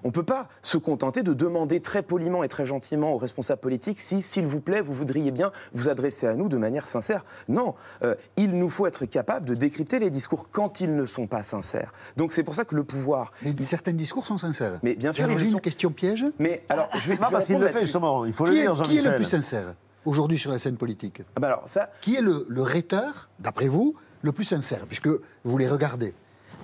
On 0.04 0.08
ne 0.08 0.12
peut 0.12 0.22
pas 0.22 0.48
se 0.62 0.78
contenter 0.78 1.22
de 1.22 1.32
demander 1.34 1.80
très 1.80 2.02
poliment 2.02 2.44
et 2.44 2.48
très 2.48 2.66
gentiment 2.66 3.14
aux 3.14 3.18
responsables 3.18 3.60
politiques 3.60 4.00
si, 4.00 4.22
s'il 4.22 4.46
vous 4.46 4.60
plaît, 4.60 4.80
vous 4.80 4.92
voudriez 4.92 5.30
bien 5.30 5.52
vous 5.74 5.88
adresser 5.88 6.26
à 6.26 6.34
nous 6.34 6.48
de 6.48 6.56
manière 6.56 6.88
sincère. 6.88 7.24
Non, 7.48 7.74
euh, 8.02 8.14
il 8.36 8.58
nous 8.58 8.68
faut 8.68 8.86
être 8.86 9.06
capable 9.06 9.46
de 9.46 9.54
décrypter 9.54 9.98
les 9.98 10.10
discours 10.10 10.48
quand 10.50 10.80
ils 10.80 10.94
ne 10.94 11.06
sont 11.06 11.26
pas 11.26 11.42
sincères. 11.42 11.92
Donc 12.16 12.32
c'est 12.32 12.42
pour 12.42 12.54
ça 12.54 12.64
que 12.64 12.74
le 12.74 12.84
pouvoir. 12.84 13.32
Mais 13.42 13.54
certains 13.60 13.92
discours 13.92 14.26
sont 14.26 14.38
sincères. 14.38 14.78
Mais 14.82 14.94
bien 14.94 15.12
sûr, 15.12 15.30
il 15.30 15.48
sont... 15.48 15.56
une 15.56 15.60
question 15.60 15.90
piège. 15.90 16.24
Mais 16.38 16.62
alors, 16.68 16.88
je 16.94 17.12
vais. 17.12 17.18
Non, 17.18 17.28
parce 17.30 17.46
qu'il 17.46 17.58
le 17.58 17.68
fait 17.68 17.82
justement. 17.82 18.24
Il 18.24 18.32
faut 18.32 18.44
qui 18.44 18.50
le 18.50 18.56
dire, 18.62 18.82
Qui 18.82 18.98
est 18.98 19.02
le 19.02 19.16
plus 19.16 19.24
sincère 19.24 19.74
aujourd'hui 20.04 20.38
sur 20.38 20.50
la 20.50 20.58
scène 20.58 20.76
politique? 20.76 21.22
Ah 21.34 21.40
bah 21.40 21.48
alors, 21.48 21.62
ça... 21.66 21.90
Qui 22.00 22.16
est 22.16 22.20
le, 22.20 22.46
le 22.48 22.62
rhéteur, 22.62 23.28
d'après 23.40 23.66
vous, 23.66 23.94
le 24.22 24.32
plus 24.32 24.44
sincère, 24.44 24.86
puisque 24.86 25.08
vous 25.44 25.58
les 25.58 25.68
regardez 25.68 26.14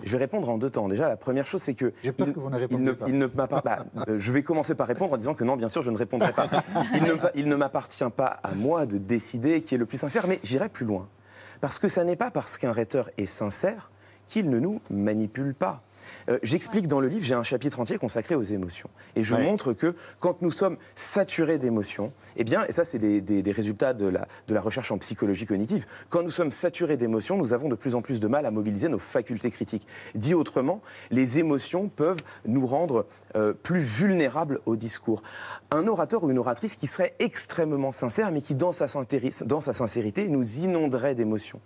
je 0.05 0.13
vais 0.13 0.19
répondre 0.19 0.49
en 0.49 0.59
deux 0.59 0.71
temps. 0.71 0.89
Déjà, 0.89 1.09
la 1.09 1.17
première 1.17 1.47
chose, 1.47 1.63
c'est 1.63 1.75
que. 1.75 1.93
J'ai 2.03 2.13
peur 2.13 2.29
il, 2.29 2.35
que 2.35 2.41
vous 2.41 2.51
ne 2.51 2.57
répondiez 2.57 2.93
pas. 2.93 3.09
Il 3.09 3.19
ne 3.19 3.27
bah, 3.27 3.49
euh, 4.09 4.19
je 4.19 4.33
vais 4.33 4.43
commencer 4.43 4.75
par 4.75 4.87
répondre 4.87 5.13
en 5.13 5.17
disant 5.17 5.35
que 5.35 5.45
non, 5.45 5.57
bien 5.57 5.69
sûr, 5.69 5.83
je 5.83 5.91
ne 5.91 5.99
répondrai 5.99 6.33
pas. 6.33 6.49
il 6.95 7.03
ne, 7.05 7.15
il 7.35 7.49
ne 7.49 7.57
m'appartient 7.57 8.11
pas 8.17 8.41
à 8.43 8.55
moi 8.55 8.87
de 8.87 8.99
décider 8.99 9.63
qui 9.63 9.75
est 9.75 9.79
le 9.79 9.87
plus 9.87 9.99
sincère, 9.99 10.27
mais 10.27 10.41
j'irai 10.45 10.69
plus 10.69 10.87
loin. 10.87 11.09
Parce 11.61 11.79
que 11.79 11.89
ça 11.89 12.05
n'est 12.05 12.17
pas 12.17 12.31
parce 12.31 12.59
qu'un 12.59 12.73
rhéteur 12.73 13.11
est 13.19 13.27
sincère 13.27 13.91
qu'il 14.27 14.51
ne 14.51 14.59
nous 14.59 14.81
manipule 14.91 15.55
pas. 15.55 15.83
Euh, 16.29 16.39
j'explique 16.43 16.87
dans 16.87 17.01
le 17.01 17.09
livre, 17.09 17.25
j'ai 17.25 17.35
un 17.35 17.43
chapitre 17.43 17.81
entier 17.81 17.99
consacré 17.99 18.35
aux 18.35 18.43
émotions. 18.43 18.91
Et 19.17 19.25
je 19.25 19.35
montre 19.35 19.73
que 19.73 19.95
quand 20.21 20.43
nous 20.43 20.51
sommes 20.51 20.77
saturés 20.95 21.59
d'émotions, 21.59 22.13
eh 22.37 22.45
bien, 22.45 22.65
et 22.69 22.73
ça 22.73 22.85
c'est 22.85 22.99
des, 22.99 23.53
résultats 23.53 23.95
de 23.95 24.07
la, 24.07 24.27
de 24.49 24.55
la 24.55 24.61
recherche 24.61 24.93
en 24.93 24.99
psychologie 24.99 25.47
cognitive, 25.47 25.87
quand 26.09 26.23
nous 26.23 26.31
sommes 26.31 26.51
saturés 26.51 26.97
d'émotions, 26.97 27.37
nous 27.37 27.53
avons 27.53 27.69
de 27.69 27.75
plus 27.75 27.95
en 27.95 28.03
plus 28.03 28.21
de 28.21 28.29
mal 28.29 28.47
à 28.47 28.51
mobiliser 28.51 28.89
nos 28.89 28.99
facultés 28.99 29.51
critiques. 29.51 29.87
Dit 30.15 30.35
autrement, 30.35 30.81
les 31.11 31.39
émotions 31.39 31.89
peuvent 31.89 32.21
nous 32.47 32.67
rendre 32.67 33.07
euh, 33.37 33.53
plus 33.53 33.81
vulnérables 33.81 34.61
au 34.67 34.77
discours. 34.77 35.23
Un 35.71 35.87
orateur 35.87 36.25
ou 36.25 36.31
une 36.31 36.39
oratrice 36.39 36.77
qui 36.77 36.87
serait 36.87 37.15
extrêmement 37.19 37.93
sincère, 37.93 38.31
mais 38.33 38.41
qui 38.41 38.55
dans 38.55 38.73
sa, 38.73 38.87
dans 39.45 39.61
sa 39.61 39.73
sincérité 39.73 40.29
nous 40.29 40.59
inonderait 40.59 41.15
d'émotions 41.15 41.61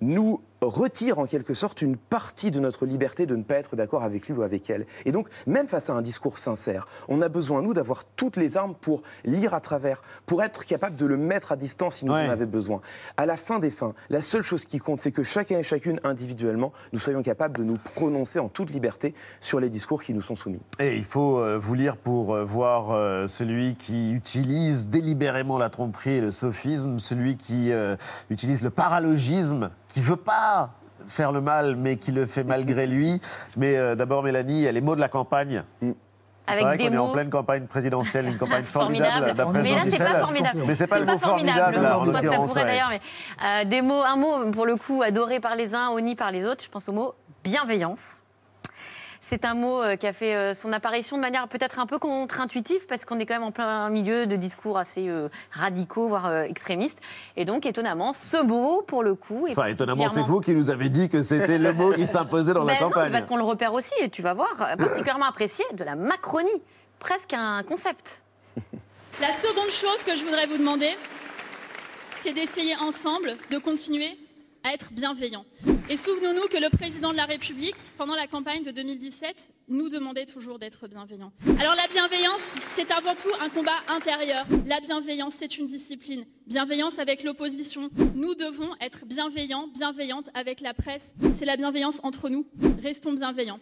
nous 0.00 0.40
retire 0.62 1.18
en 1.18 1.26
quelque 1.26 1.54
sorte 1.54 1.82
une 1.82 1.96
partie 1.96 2.50
de 2.50 2.60
notre 2.60 2.86
liberté 2.86 3.26
de 3.26 3.36
ne 3.36 3.42
pas 3.42 3.56
être 3.56 3.76
d'accord 3.76 4.02
avec 4.02 4.28
lui 4.28 4.34
ou 4.34 4.42
avec 4.42 4.70
elle. 4.70 4.86
Et 5.04 5.12
donc, 5.12 5.28
même 5.46 5.68
face 5.68 5.90
à 5.90 5.94
un 5.94 6.02
discours 6.02 6.38
sincère, 6.38 6.86
on 7.08 7.20
a 7.22 7.28
besoin, 7.28 7.62
nous, 7.62 7.74
d'avoir 7.74 8.04
toutes 8.04 8.36
les 8.36 8.56
armes 8.56 8.74
pour 8.74 9.02
lire 9.24 9.54
à 9.54 9.60
travers, 9.60 10.02
pour 10.26 10.42
être 10.42 10.64
capable 10.64 10.96
de 10.96 11.06
le 11.06 11.16
mettre 11.16 11.52
à 11.52 11.56
distance 11.56 11.96
si 11.96 12.04
nous 12.04 12.12
en 12.12 12.16
avons 12.16 12.46
besoin. 12.46 12.80
À 13.16 13.26
la 13.26 13.36
fin 13.36 13.58
des 13.58 13.70
fins, 13.70 13.94
la 14.10 14.20
seule 14.20 14.42
chose 14.42 14.64
qui 14.64 14.78
compte, 14.78 15.00
c'est 15.00 15.12
que 15.12 15.22
chacun 15.22 15.58
et 15.58 15.62
chacune, 15.62 16.00
individuellement, 16.04 16.72
nous 16.92 16.98
soyons 16.98 17.22
capables 17.22 17.56
de 17.58 17.64
nous 17.64 17.76
prononcer 17.76 18.38
en 18.38 18.48
toute 18.48 18.70
liberté 18.70 19.14
sur 19.40 19.60
les 19.60 19.70
discours 19.70 20.02
qui 20.02 20.14
nous 20.14 20.22
sont 20.22 20.34
soumis. 20.34 20.62
Et 20.78 20.96
il 20.96 21.04
faut 21.04 21.38
euh, 21.38 21.58
vous 21.58 21.74
lire 21.74 21.96
pour 21.96 22.34
euh, 22.34 22.44
voir 22.44 22.90
euh, 22.90 23.26
celui 23.28 23.74
qui 23.74 24.12
utilise 24.12 24.88
délibérément 24.88 25.58
la 25.58 25.70
tromperie 25.70 26.14
et 26.14 26.20
le 26.20 26.30
sophisme, 26.30 26.98
celui 26.98 27.36
qui 27.36 27.72
utilise 28.30 28.62
le 28.62 28.70
paralogisme 28.70 29.70
qui 29.94 30.00
veut 30.00 30.16
pas 30.16 30.70
faire 31.06 31.30
le 31.30 31.40
mal, 31.40 31.76
mais 31.76 31.96
qui 31.96 32.10
le 32.10 32.26
fait 32.26 32.42
malgré 32.44 32.86
lui. 32.86 33.20
Mais 33.56 33.76
euh, 33.76 33.94
d'abord, 33.94 34.22
Mélanie, 34.22 34.58
il 34.58 34.62
y 34.62 34.68
a 34.68 34.72
les 34.72 34.80
mots 34.80 34.96
de 34.96 35.00
la 35.00 35.08
campagne. 35.08 35.62
Mm. 35.80 35.92
Avec 36.46 36.78
des 36.78 36.88
on 36.88 36.90
mots... 36.90 36.96
est 36.96 36.98
en 36.98 37.12
pleine 37.12 37.30
campagne 37.30 37.66
présidentielle, 37.66 38.26
une 38.26 38.36
campagne 38.36 38.64
formidable. 38.64 39.34
Mais 39.62 39.74
là, 39.74 39.82
c'est 39.90 39.98
pas 39.98 40.18
formidable. 40.18 40.60
Mais 40.66 40.74
c'est 40.74 40.86
pas 40.86 40.98
le 40.98 41.06
mot 41.06 41.18
formidable, 41.18 41.80
là, 41.80 41.98
en 41.98 42.04
l'occurrence. 42.04 42.52
Ça 42.52 42.60
pourrait 42.60 42.64
d'ailleurs, 42.64 42.90
mais 42.90 43.00
euh, 43.42 43.64
des 43.64 43.80
mots, 43.80 44.02
un 44.02 44.16
mot 44.16 44.50
pour 44.50 44.66
le 44.66 44.76
coup 44.76 45.02
adoré 45.02 45.40
par 45.40 45.56
les 45.56 45.74
uns, 45.74 45.88
honni 45.88 46.16
par 46.16 46.32
les 46.32 46.44
autres. 46.44 46.64
Je 46.64 46.68
pense 46.68 46.88
au 46.88 46.92
mot 46.92 47.14
bienveillance. 47.44 48.22
C'est 49.26 49.46
un 49.46 49.54
mot 49.54 49.82
euh, 49.82 49.96
qui 49.96 50.06
a 50.06 50.12
fait 50.12 50.34
euh, 50.34 50.52
son 50.52 50.70
apparition 50.70 51.16
de 51.16 51.22
manière 51.22 51.48
peut-être 51.48 51.78
un 51.78 51.86
peu 51.86 51.98
contre-intuitive 51.98 52.86
parce 52.86 53.06
qu'on 53.06 53.18
est 53.18 53.24
quand 53.24 53.32
même 53.32 53.42
en 53.42 53.52
plein 53.52 53.88
milieu 53.88 54.26
de 54.26 54.36
discours 54.36 54.76
assez 54.76 55.08
euh, 55.08 55.30
radicaux, 55.50 56.08
voire 56.08 56.42
extrémistes. 56.42 56.98
Et 57.34 57.46
donc, 57.46 57.64
étonnamment, 57.64 58.12
ce 58.12 58.36
mot, 58.36 58.82
pour 58.82 59.02
le 59.02 59.14
coup. 59.14 59.46
Enfin, 59.50 59.64
étonnamment, 59.64 60.10
c'est 60.10 60.20
vous 60.20 60.40
qui 60.40 60.52
nous 60.52 60.68
avez 60.68 60.90
dit 60.90 61.08
que 61.08 61.22
c'était 61.22 61.56
le 61.56 61.72
mot 61.72 61.94
qui 61.94 62.06
s'imposait 62.06 62.52
dans 62.52 62.64
la 62.64 62.74
ben 62.78 62.80
campagne. 62.80 63.12
parce 63.12 63.24
qu'on 63.24 63.38
le 63.38 63.44
repère 63.44 63.72
aussi, 63.72 63.94
et 64.02 64.10
tu 64.10 64.20
vas 64.20 64.34
voir, 64.34 64.54
particulièrement 64.76 65.26
apprécié, 65.26 65.64
de 65.72 65.84
la 65.84 65.96
Macronie. 65.96 66.62
Presque 66.98 67.32
un 67.32 67.62
concept. 67.62 68.20
La 69.22 69.32
seconde 69.32 69.70
chose 69.70 70.04
que 70.04 70.16
je 70.16 70.24
voudrais 70.24 70.46
vous 70.46 70.58
demander, 70.58 70.90
c'est 72.16 72.34
d'essayer 72.34 72.76
ensemble 72.76 73.36
de 73.50 73.56
continuer 73.56 74.18
à 74.64 74.72
être 74.72 74.92
bienveillants. 74.92 75.44
Et 75.90 75.96
souvenons-nous 75.96 76.48
que 76.48 76.56
le 76.56 76.70
président 76.70 77.12
de 77.12 77.16
la 77.16 77.26
République, 77.26 77.74
pendant 77.98 78.14
la 78.14 78.26
campagne 78.26 78.62
de 78.62 78.70
2017, 78.70 79.50
nous 79.68 79.90
demandait 79.90 80.24
toujours 80.24 80.58
d'être 80.58 80.88
bienveillants. 80.88 81.32
Alors 81.60 81.74
la 81.74 81.86
bienveillance, 81.88 82.40
c'est 82.74 82.90
avant 82.90 83.14
tout 83.14 83.28
un 83.42 83.50
combat 83.50 83.76
intérieur. 83.88 84.46
La 84.66 84.80
bienveillance, 84.80 85.34
c'est 85.38 85.58
une 85.58 85.66
discipline. 85.66 86.24
Bienveillance 86.46 86.98
avec 86.98 87.22
l'opposition. 87.24 87.90
Nous 88.14 88.34
devons 88.34 88.70
être 88.80 89.04
bienveillants, 89.04 89.68
bienveillantes 89.78 90.30
avec 90.34 90.62
la 90.62 90.72
presse. 90.72 91.12
C'est 91.38 91.44
la 91.44 91.56
bienveillance 91.56 92.00
entre 92.02 92.30
nous. 92.30 92.46
Restons 92.82 93.12
bienveillants. 93.12 93.60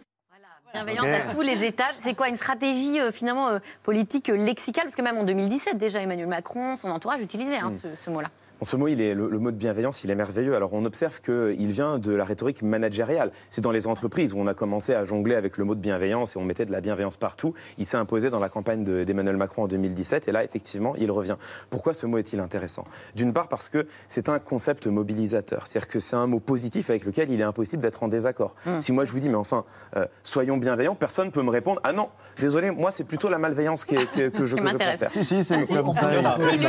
Bienveillance 0.73 1.09
à 1.09 1.35
tous 1.35 1.43
les 1.43 1.65
étages. 1.65 1.95
C'est 1.99 2.15
quoi 2.15 2.29
une 2.31 2.37
stratégie 2.37 2.99
euh, 2.99 3.13
finalement 3.13 3.49
euh, 3.49 3.59
politique 3.83 4.31
euh, 4.31 4.37
lexicale? 4.39 4.85
Parce 4.85 4.97
que 4.97 5.03
même 5.03 5.19
en 5.19 5.25
2017, 5.25 5.77
déjà 5.77 6.01
Emmanuel 6.01 6.29
Macron, 6.29 6.77
son 6.77 6.89
entourage 6.89 7.21
utilisait 7.21 7.59
hein, 7.59 7.69
Mm. 7.69 7.79
ce, 7.79 7.95
ce 7.95 8.09
mot-là. 8.09 8.31
Bon, 8.63 8.67
ce 8.67 8.77
mot, 8.77 8.87
il 8.87 9.01
est, 9.01 9.13
le, 9.15 9.29
le 9.29 9.41
mot 9.41 9.51
de 9.51 9.57
bienveillance, 9.57 10.05
il 10.05 10.11
est 10.13 10.15
merveilleux. 10.15 10.55
Alors 10.55 10.73
on 10.73 10.85
observe 10.85 11.21
qu'il 11.21 11.73
vient 11.73 11.99
de 11.99 12.13
la 12.15 12.25
rhétorique 12.25 12.63
managériale. 12.63 13.33
C'est 13.51 13.61
dans 13.61 13.73
les 13.73 13.89
entreprises 13.89 14.35
où 14.35 14.39
on 14.39 14.47
a 14.47 14.55
commencé 14.55 14.95
à 14.95 15.03
jongler 15.03 15.35
avec 15.35 15.57
le 15.59 15.65
mot 15.65 15.75
de 15.75 15.81
bienveillance 15.81 16.37
et 16.37 16.39
on 16.39 16.45
mettait 16.45 16.65
de 16.65 16.71
la 16.71 16.81
bienveillance 16.81 17.17
partout. 17.17 17.55
Il 17.79 17.87
s'est 17.87 17.97
imposé 17.97 18.31
dans 18.31 18.39
la 18.39 18.49
campagne 18.49 18.85
de- 18.85 19.03
d'Emmanuel 19.03 19.37
Macron 19.37 19.65
en 19.65 19.67
2017 19.67 20.29
et 20.29 20.31
là, 20.33 20.45
effectivement, 20.45 20.95
il 20.97 21.11
revient. 21.11 21.39
Pourquoi 21.71 21.93
ce 21.93 22.07
mot 22.07 22.19
est-il 22.19 22.39
intéressant? 22.39 22.85
D'une 23.17 23.33
part 23.33 23.49
parce 23.49 23.69
que 23.69 23.89
c'est 24.09 24.29
un 24.29 24.39
concept 24.39 24.87
mobilisateur. 24.87 25.67
C'est-à-dire 25.67 25.89
que 25.89 25.99
c'est 25.99 26.15
un 26.15 26.29
mot 26.29 26.39
positif 26.39 26.89
avec 26.89 27.05
lequel 27.05 27.33
il 27.33 27.41
est 27.41 27.43
impossible 27.43 27.83
d'être 27.83 28.05
en 28.05 28.09
désaccord. 28.09 28.55
Hmm. 28.65 28.77
Mm. 28.77 28.81
Si 28.81 28.93
moi 28.93 29.05
je 29.05 29.11
vous 29.11 29.19
dis, 29.19 29.29
mais 29.29 29.35
enfin, 29.35 29.65
euh, 29.97 30.07
soyons 30.23 30.57
bienveillants, 30.57 30.95
personne 30.95 31.27
ne 31.27 31.33
peut 31.33 31.43
me 31.43 31.51
répondre, 31.51 31.81
ah 31.83 31.93
non, 31.93 32.11
désolé, 32.39 32.71
moi 32.71 32.93
c'est 32.93 33.03
plutôt 33.03 33.29
la 33.29 33.39
malveillance 33.39 33.85
qui 33.85 33.97
est- 33.97 34.09
que, 34.13 34.29
que 34.29 34.45
je, 34.45 34.55
que 34.55 34.69
je 34.69 34.77
préfère. 34.77 35.11
Si, 35.11 35.25
si, 35.25 35.43
c'est 35.43 35.67
si. 35.67 35.73
Oui, 35.73 35.79
oui, 35.81 36.67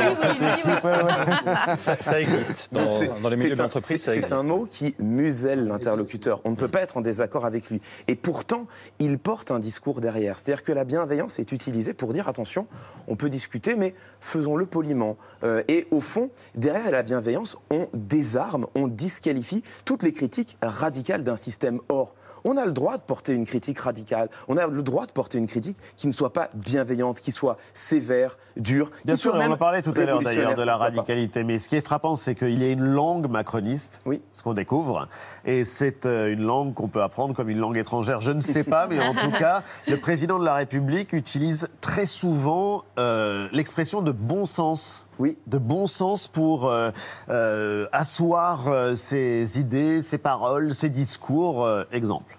oui, 0.82 1.74
Ça, 1.84 1.96
ça 2.00 2.20
existe. 2.20 2.72
Dans, 2.72 2.82
les 3.28 3.36
milieux 3.36 3.50
c'est 3.50 3.54
de 3.56 3.60
un- 3.60 3.64
l'entreprise, 3.64 3.96
c'est- 3.96 3.98
ça 3.98 4.12
C'est 4.12 4.18
existe. 4.18 4.32
un 4.32 4.42
mot 4.42 4.66
qui 4.70 4.94
muselle 4.98 5.66
l'interlocuteur. 5.66 6.40
On 6.44 6.50
ne 6.50 6.56
peut 6.56 6.68
pas 6.68 6.80
être 6.80 6.96
en 6.96 7.00
désaccord 7.00 7.44
avec 7.44 7.68
lui. 7.70 7.80
Et 8.08 8.14
pourtant, 8.14 8.66
il 8.98 9.18
porte 9.18 9.50
un 9.50 9.58
discours 9.58 10.00
derrière. 10.00 10.38
C'est-à-dire 10.38 10.62
que 10.64 10.72
la 10.72 10.84
bienveillance 10.84 11.38
est 11.38 11.52
utilisée 11.52 11.94
pour 11.94 12.12
dire 12.12 12.28
attention, 12.28 12.66
on 13.08 13.16
peut 13.16 13.28
discuter, 13.28 13.76
mais 13.76 13.94
faisons-le 14.20 14.66
poliment. 14.66 15.16
Euh, 15.42 15.62
et 15.68 15.86
au 15.90 16.00
fond, 16.00 16.30
derrière 16.54 16.90
la 16.90 17.02
bienveillance, 17.02 17.58
on 17.70 17.88
désarme, 17.92 18.66
on 18.74 18.88
disqualifie 18.88 19.62
toutes 19.84 20.02
les 20.02 20.12
critiques 20.12 20.56
radicales 20.62 21.22
d'un 21.24 21.36
système. 21.36 21.80
Or, 21.88 22.14
on 22.46 22.58
a 22.58 22.66
le 22.66 22.72
droit 22.72 22.98
de 22.98 23.02
porter 23.02 23.32
une 23.32 23.46
critique 23.46 23.78
radicale. 23.78 24.28
On 24.48 24.58
a 24.58 24.66
le 24.66 24.82
droit 24.82 25.06
de 25.06 25.12
porter 25.12 25.38
une 25.38 25.46
critique 25.46 25.78
qui 25.96 26.06
ne 26.06 26.12
soit 26.12 26.34
pas 26.34 26.50
bienveillante, 26.52 27.18
qui 27.20 27.32
soit 27.32 27.56
sévère, 27.72 28.36
dure. 28.58 28.90
Bien 29.06 29.14
qui 29.14 29.20
sûr, 29.22 29.30
soit 29.32 29.40
on 29.46 29.52
en 29.52 29.56
parlait 29.56 29.80
tout 29.80 29.94
à 29.96 30.00
l'heure 30.04 30.20
d'ailleurs 30.20 30.54
de 30.54 30.62
la 30.62 30.76
radicalité. 30.76 31.42
Mais 31.42 31.58
ce 31.58 31.70
qui 31.74 31.78
est 31.78 31.84
frappant, 31.84 32.14
c'est 32.14 32.36
qu'il 32.36 32.62
y 32.62 32.64
a 32.64 32.70
une 32.70 32.84
langue 32.84 33.28
macroniste, 33.28 33.98
ce 34.32 34.44
qu'on 34.44 34.54
découvre, 34.54 35.08
et 35.44 35.64
c'est 35.64 36.06
euh, 36.06 36.32
une 36.32 36.42
langue 36.42 36.72
qu'on 36.72 36.86
peut 36.86 37.02
apprendre 37.02 37.34
comme 37.34 37.50
une 37.50 37.58
langue 37.58 37.76
étrangère. 37.76 38.20
Je 38.20 38.30
ne 38.30 38.40
sais 38.42 38.62
pas, 38.62 38.86
mais 38.86 39.04
en 39.04 39.12
tout 39.12 39.32
cas, 39.36 39.64
le 39.88 39.96
président 39.96 40.38
de 40.38 40.44
la 40.44 40.54
République 40.54 41.12
utilise 41.12 41.68
très 41.80 42.06
souvent 42.06 42.84
euh, 42.96 43.48
l'expression 43.50 44.02
de 44.02 44.12
bon 44.12 44.46
sens. 44.46 45.08
Oui. 45.18 45.36
De 45.48 45.58
bon 45.58 45.88
sens 45.88 46.28
pour 46.28 46.68
euh, 46.68 46.92
euh, 47.28 47.88
asseoir 47.90 48.68
euh, 48.68 48.94
ses 48.94 49.58
idées, 49.58 50.00
ses 50.00 50.18
paroles, 50.18 50.74
ses 50.74 50.90
discours. 50.90 51.64
Euh, 51.64 51.82
exemple. 51.90 52.38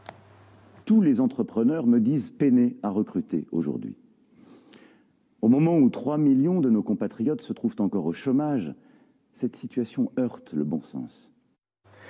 Tous 0.86 1.02
les 1.02 1.20
entrepreneurs 1.20 1.88
me 1.88 2.00
disent 2.00 2.30
peiner 2.30 2.78
à 2.84 2.90
recruter 2.90 3.48
aujourd'hui. 3.52 3.98
Au 5.42 5.50
moment 5.50 5.78
où 5.78 5.90
3 5.90 6.18
millions 6.18 6.62
de 6.62 6.70
nos 6.70 6.82
compatriotes 6.82 7.42
se 7.42 7.52
trouvent 7.52 7.76
encore 7.80 8.06
au 8.06 8.14
chômage, 8.14 8.74
cette 9.36 9.56
situation 9.58 10.12
heurte 10.18 10.54
le 10.54 10.64
bon 10.64 10.82
sens. 10.82 11.32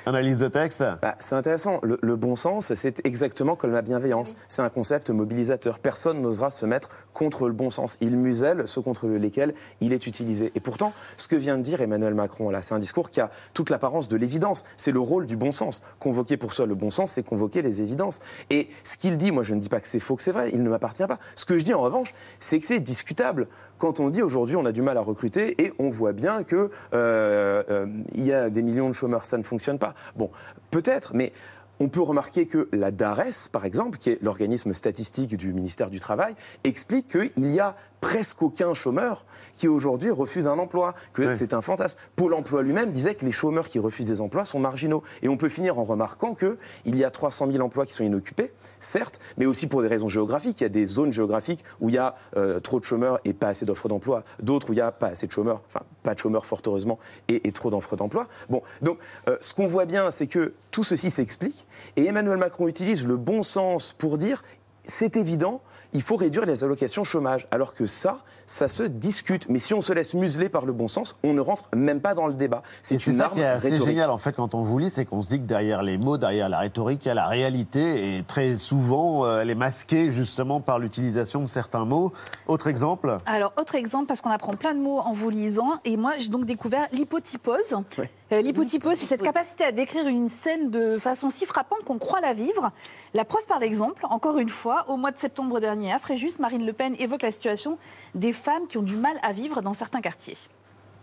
Analyse 0.07 0.37
de 0.37 0.47
texte 0.47 0.83
Bah, 1.01 1.15
C'est 1.19 1.35
intéressant. 1.35 1.79
Le, 1.81 1.97
le 2.01 2.15
bon 2.15 2.35
sens, 2.35 2.73
c'est 2.75 3.05
exactement 3.05 3.55
comme 3.55 3.71
la 3.71 3.81
bienveillance. 3.81 4.35
C'est 4.47 4.61
un 4.61 4.69
concept 4.69 5.09
mobilisateur. 5.09 5.79
Personne 5.79 6.21
n'osera 6.21 6.51
se 6.51 6.65
mettre 6.67 6.89
contre 7.13 7.47
le 7.47 7.53
bon 7.53 7.71
sens. 7.71 7.97
Il 8.01 8.15
muselle 8.15 8.67
ceux 8.67 8.81
contre 8.81 9.07
lesquels 9.07 9.55
il 9.81 9.93
est 9.93 10.05
utilisé. 10.05 10.51
Et 10.53 10.59
pourtant, 10.59 10.93
ce 11.17 11.27
que 11.27 11.35
vient 11.35 11.57
de 11.57 11.63
dire 11.63 11.81
Emmanuel 11.81 12.13
Macron, 12.13 12.51
là, 12.51 12.61
c'est 12.61 12.75
un 12.75 12.79
discours 12.79 13.09
qui 13.09 13.19
a 13.19 13.31
toute 13.53 13.71
l'apparence 13.71 14.07
de 14.07 14.17
l'évidence. 14.17 14.65
C'est 14.77 14.91
le 14.91 14.99
rôle 14.99 15.25
du 15.25 15.37
bon 15.37 15.51
sens. 15.51 15.81
Convoquer 15.99 16.37
pour 16.37 16.53
soi 16.53 16.67
le 16.67 16.75
bon 16.75 16.91
sens, 16.91 17.11
c'est 17.11 17.23
convoquer 17.23 17.63
les 17.63 17.81
évidences. 17.81 18.21
Et 18.51 18.69
ce 18.83 18.97
qu'il 18.97 19.17
dit, 19.17 19.31
moi, 19.31 19.41
je 19.43 19.55
ne 19.55 19.59
dis 19.59 19.69
pas 19.69 19.79
que 19.79 19.87
c'est 19.87 19.99
faux, 19.99 20.15
que 20.15 20.23
c'est 20.23 20.31
vrai. 20.31 20.51
Il 20.53 20.61
ne 20.61 20.69
m'appartient 20.69 21.07
pas. 21.07 21.19
Ce 21.33 21.45
que 21.45 21.57
je 21.57 21.63
dis, 21.63 21.73
en 21.73 21.81
revanche, 21.81 22.13
c'est 22.39 22.59
que 22.59 22.65
c'est 22.65 22.79
discutable. 22.79 23.47
Quand 23.77 23.99
on 23.99 24.09
dit 24.09 24.21
aujourd'hui, 24.21 24.55
on 24.55 24.65
a 24.65 24.71
du 24.71 24.81
mal 24.81 24.97
à 24.97 25.01
recruter 25.01 25.61
et 25.61 25.73
on 25.79 25.89
voit 25.89 26.13
bien 26.13 26.43
que 26.43 26.71
euh, 26.93 27.63
euh, 27.69 27.85
il 28.13 28.25
y 28.25 28.31
a 28.31 28.49
des 28.49 28.61
millions 28.61 28.87
de 28.87 28.93
chômeurs, 28.93 29.25
ça 29.25 29.37
ne 29.37 29.43
fonctionne 29.43 29.79
pas. 29.79 29.95
Bon, 30.15 30.29
peut-être, 30.71 31.13
mais 31.13 31.33
on 31.79 31.89
peut 31.89 32.01
remarquer 32.01 32.45
que 32.45 32.69
la 32.71 32.91
DARES, 32.91 33.49
par 33.51 33.65
exemple, 33.65 33.97
qui 33.97 34.11
est 34.11 34.21
l'organisme 34.21 34.73
statistique 34.73 35.35
du 35.35 35.53
ministère 35.53 35.89
du 35.89 35.99
Travail, 35.99 36.35
explique 36.63 37.07
qu'il 37.07 37.51
y 37.51 37.59
a 37.59 37.75
presque 38.05 38.43
aucun 38.43 38.75
chômeur 38.75 39.25
qui 39.53 39.67
aujourd'hui 39.67 40.11
refuse 40.11 40.47
un 40.47 40.59
emploi, 40.59 40.93
que 41.11 41.31
c'est 41.31 41.55
un 41.55 41.61
fantasme. 41.61 41.97
Pôle 42.15 42.35
emploi 42.35 42.61
lui-même 42.61 42.91
disait 42.91 43.15
que 43.15 43.25
les 43.25 43.31
chômeurs 43.31 43.65
qui 43.65 43.79
refusent 43.79 44.05
des 44.05 44.21
emplois 44.21 44.45
sont 44.45 44.59
marginaux. 44.59 45.01
Et 45.23 45.27
on 45.27 45.37
peut 45.37 45.49
finir 45.49 45.79
en 45.79 45.83
remarquant 45.83 46.35
qu'il 46.35 46.95
y 46.95 47.03
a 47.03 47.09
300 47.09 47.51
000 47.51 47.65
emplois 47.65 47.83
qui 47.87 47.93
sont 47.93 48.03
inoccupés, 48.03 48.53
certes, 48.79 49.19
mais 49.37 49.47
aussi 49.47 49.65
pour 49.65 49.81
des 49.81 49.87
raisons 49.87 50.07
géographiques. 50.07 50.61
Il 50.61 50.65
y 50.65 50.67
a 50.67 50.69
des 50.69 50.85
zones 50.85 51.13
géographiques 51.13 51.63
où 51.81 51.89
il 51.89 51.95
y 51.95 51.97
a 51.97 52.13
euh, 52.37 52.59
trop 52.59 52.79
de 52.79 52.85
chômeurs 52.85 53.19
et 53.25 53.33
pas 53.33 53.47
assez 53.47 53.65
d'offres 53.65 53.87
d'emploi, 53.89 54.23
d'autres 54.39 54.69
où 54.69 54.73
il 54.73 54.77
n'y 54.77 54.81
a 54.83 54.91
pas 54.91 55.07
assez 55.07 55.25
de 55.25 55.31
chômeurs, 55.31 55.63
enfin 55.67 55.83
pas 56.03 56.13
de 56.13 56.19
chômeurs 56.19 56.45
fort 56.45 56.61
heureusement, 56.67 56.99
et, 57.27 57.47
et 57.47 57.51
trop 57.51 57.71
d'offres 57.71 57.95
d'emploi. 57.95 58.27
Bon, 58.51 58.61
donc 58.83 58.99
euh, 59.27 59.35
ce 59.41 59.55
qu'on 59.55 59.65
voit 59.65 59.85
bien, 59.85 60.11
c'est 60.11 60.27
que 60.27 60.53
tout 60.69 60.83
ceci 60.83 61.09
s'explique, 61.09 61.65
et 61.95 62.05
Emmanuel 62.05 62.37
Macron 62.37 62.67
utilise 62.67 63.07
le 63.07 63.17
bon 63.17 63.41
sens 63.41 63.93
pour 63.97 64.19
dire 64.19 64.43
c'est 64.87 65.17
évident, 65.17 65.61
il 65.93 66.01
faut 66.01 66.15
réduire 66.15 66.45
les 66.45 66.63
allocations 66.63 67.03
chômage. 67.03 67.47
Alors 67.51 67.73
que 67.73 67.85
ça, 67.85 68.19
ça 68.45 68.67
se 68.69 68.83
discute. 68.83 69.47
Mais 69.49 69.59
si 69.59 69.73
on 69.73 69.81
se 69.81 69.93
laisse 69.93 70.13
museler 70.13 70.49
par 70.49 70.65
le 70.65 70.73
bon 70.73 70.87
sens, 70.87 71.17
on 71.23 71.33
ne 71.33 71.41
rentre 71.41 71.69
même 71.75 72.01
pas 72.01 72.13
dans 72.13 72.27
le 72.27 72.33
débat. 72.33 72.61
C'est 72.81 73.05
une 73.07 73.17
ça 73.17 73.25
arme 73.25 73.35
qui 73.35 73.41
est 73.41 73.45
assez 73.45 73.69
rhétorique. 73.69 73.93
génial 73.93 74.09
en 74.09 74.17
fait 74.17 74.33
quand 74.33 74.55
on 74.55 74.63
vous 74.63 74.77
lit, 74.77 74.89
c'est 74.89 75.05
qu'on 75.05 75.21
se 75.21 75.29
dit 75.29 75.39
que 75.39 75.45
derrière 75.45 75.83
les 75.83 75.97
mots, 75.97 76.17
derrière 76.17 76.49
la 76.49 76.59
rhétorique, 76.59 77.05
il 77.05 77.07
y 77.07 77.11
a 77.11 77.15
la 77.15 77.27
réalité 77.27 78.17
et 78.17 78.23
très 78.23 78.55
souvent 78.55 79.25
euh, 79.25 79.41
elle 79.41 79.49
est 79.49 79.55
masquée 79.55 80.11
justement 80.11 80.59
par 80.59 80.79
l'utilisation 80.79 81.41
de 81.41 81.47
certains 81.47 81.85
mots. 81.85 82.13
Autre 82.47 82.67
exemple? 82.67 83.17
Alors, 83.25 83.53
autre 83.57 83.75
exemple, 83.75 84.07
parce 84.07 84.21
qu'on 84.21 84.29
apprend 84.29 84.53
plein 84.53 84.73
de 84.73 84.79
mots 84.79 84.99
en 84.99 85.11
vous 85.11 85.29
lisant, 85.29 85.79
et 85.83 85.97
moi 85.97 86.13
j'ai 86.17 86.29
donc 86.29 86.45
découvert 86.45 86.87
l'hypotypose. 86.91 87.75
Euh, 87.99 88.05
l'hypotypose, 88.31 88.97
c'est 88.97 89.05
cette 89.05 89.21
capacité 89.21 89.63
à 89.63 89.71
décrire 89.71 90.07
une 90.07 90.29
scène 90.29 90.71
de 90.71 90.97
façon 90.97 91.29
si 91.29 91.45
frappante 91.45 91.83
qu'on 91.83 91.99
croit 91.99 92.21
la 92.21 92.33
vivre. 92.33 92.71
La 93.13 93.25
preuve 93.25 93.45
par 93.45 93.59
l'exemple, 93.59 94.05
encore 94.09 94.39
une 94.39 94.49
fois, 94.49 94.89
au 94.89 94.97
mois 94.97 95.11
de 95.11 95.17
septembre 95.17 95.59
dernier 95.59 95.93
à 95.93 95.99
Fréjus, 95.99 96.39
Marine 96.39 96.65
Le 96.65 96.73
Pen 96.73 96.95
évoque 96.97 97.21
la 97.21 97.31
situation 97.31 97.77
des 98.15 98.33
femmes 98.33 98.67
qui 98.67 98.77
ont 98.77 98.83
du 98.83 98.95
mal 98.95 99.17
à 99.21 99.31
vivre 99.31 99.61
dans 99.61 99.73
certains 99.73 100.01
quartiers. 100.01 100.37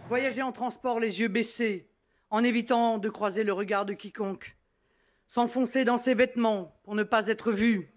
Voyager 0.09 0.43
en 0.43 0.53
transport 0.53 0.99
les 0.99 1.21
yeux 1.21 1.29
baissés, 1.29 1.89
en 2.31 2.43
évitant 2.43 2.99
de 2.99 3.09
croiser 3.09 3.45
le 3.45 3.53
regard 3.53 3.87
de 3.87 3.93
quiconque. 3.93 4.57
S'enfoncer 5.29 5.85
dans 5.85 5.99
ses 5.99 6.15
vêtements 6.15 6.75
pour 6.83 6.95
ne 6.95 7.05
pas 7.05 7.29
être 7.29 7.53
vu. 7.53 7.95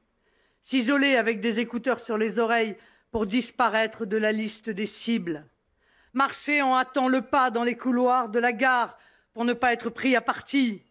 S'isoler 0.62 1.16
avec 1.16 1.42
des 1.42 1.60
écouteurs 1.60 2.00
sur 2.00 2.18
les 2.18 2.40
oreilles 2.40 2.78
pour 3.12 3.26
disparaître 3.26 4.06
de 4.06 4.18
la 4.18 4.32
liste 4.32 4.70
des 4.70 4.86
cibles. 4.86 5.48
Marcher 6.14 6.62
en 6.62 6.76
hâtant 6.76 7.08
le 7.08 7.22
pas 7.22 7.52
dans 7.52 7.64
les 7.64 7.76
couloirs 7.76 8.30
de 8.30 8.40
la 8.40 8.54
gare 8.54 8.98
pour 9.36 9.46
ne 9.46 9.54
pas 9.54 9.74
être 9.74 9.90
pris 9.90 10.16
à 10.16 10.22
partie. 10.22 10.82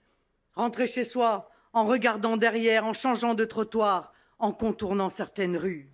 Rentrer 0.54 0.87
chez 0.87 1.02
soi 1.02 1.50
en 1.72 1.87
regardant 1.87 2.37
derrière, 2.37 2.85
en 2.85 2.92
changeant 2.92 3.35
de 3.35 3.44
trottoir, 3.44 4.12
en 4.38 4.52
contournant 4.52 5.11
certaines 5.11 5.57
rues. 5.57 5.88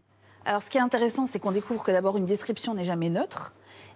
Alors, 0.45 0.61
ce 0.61 0.69
qui 0.69 0.77
est 0.77 0.83
intéressant, 0.83 1.27
c'est 1.27 1.39
qu'on 1.39 1.53
découvre 1.53 1.83
que 1.85 1.93
d'abord, 1.93 2.19
une 2.19 2.27
description 2.27 2.75
n'est 2.75 2.85
jamais 2.85 3.09
neutre. 3.09 3.55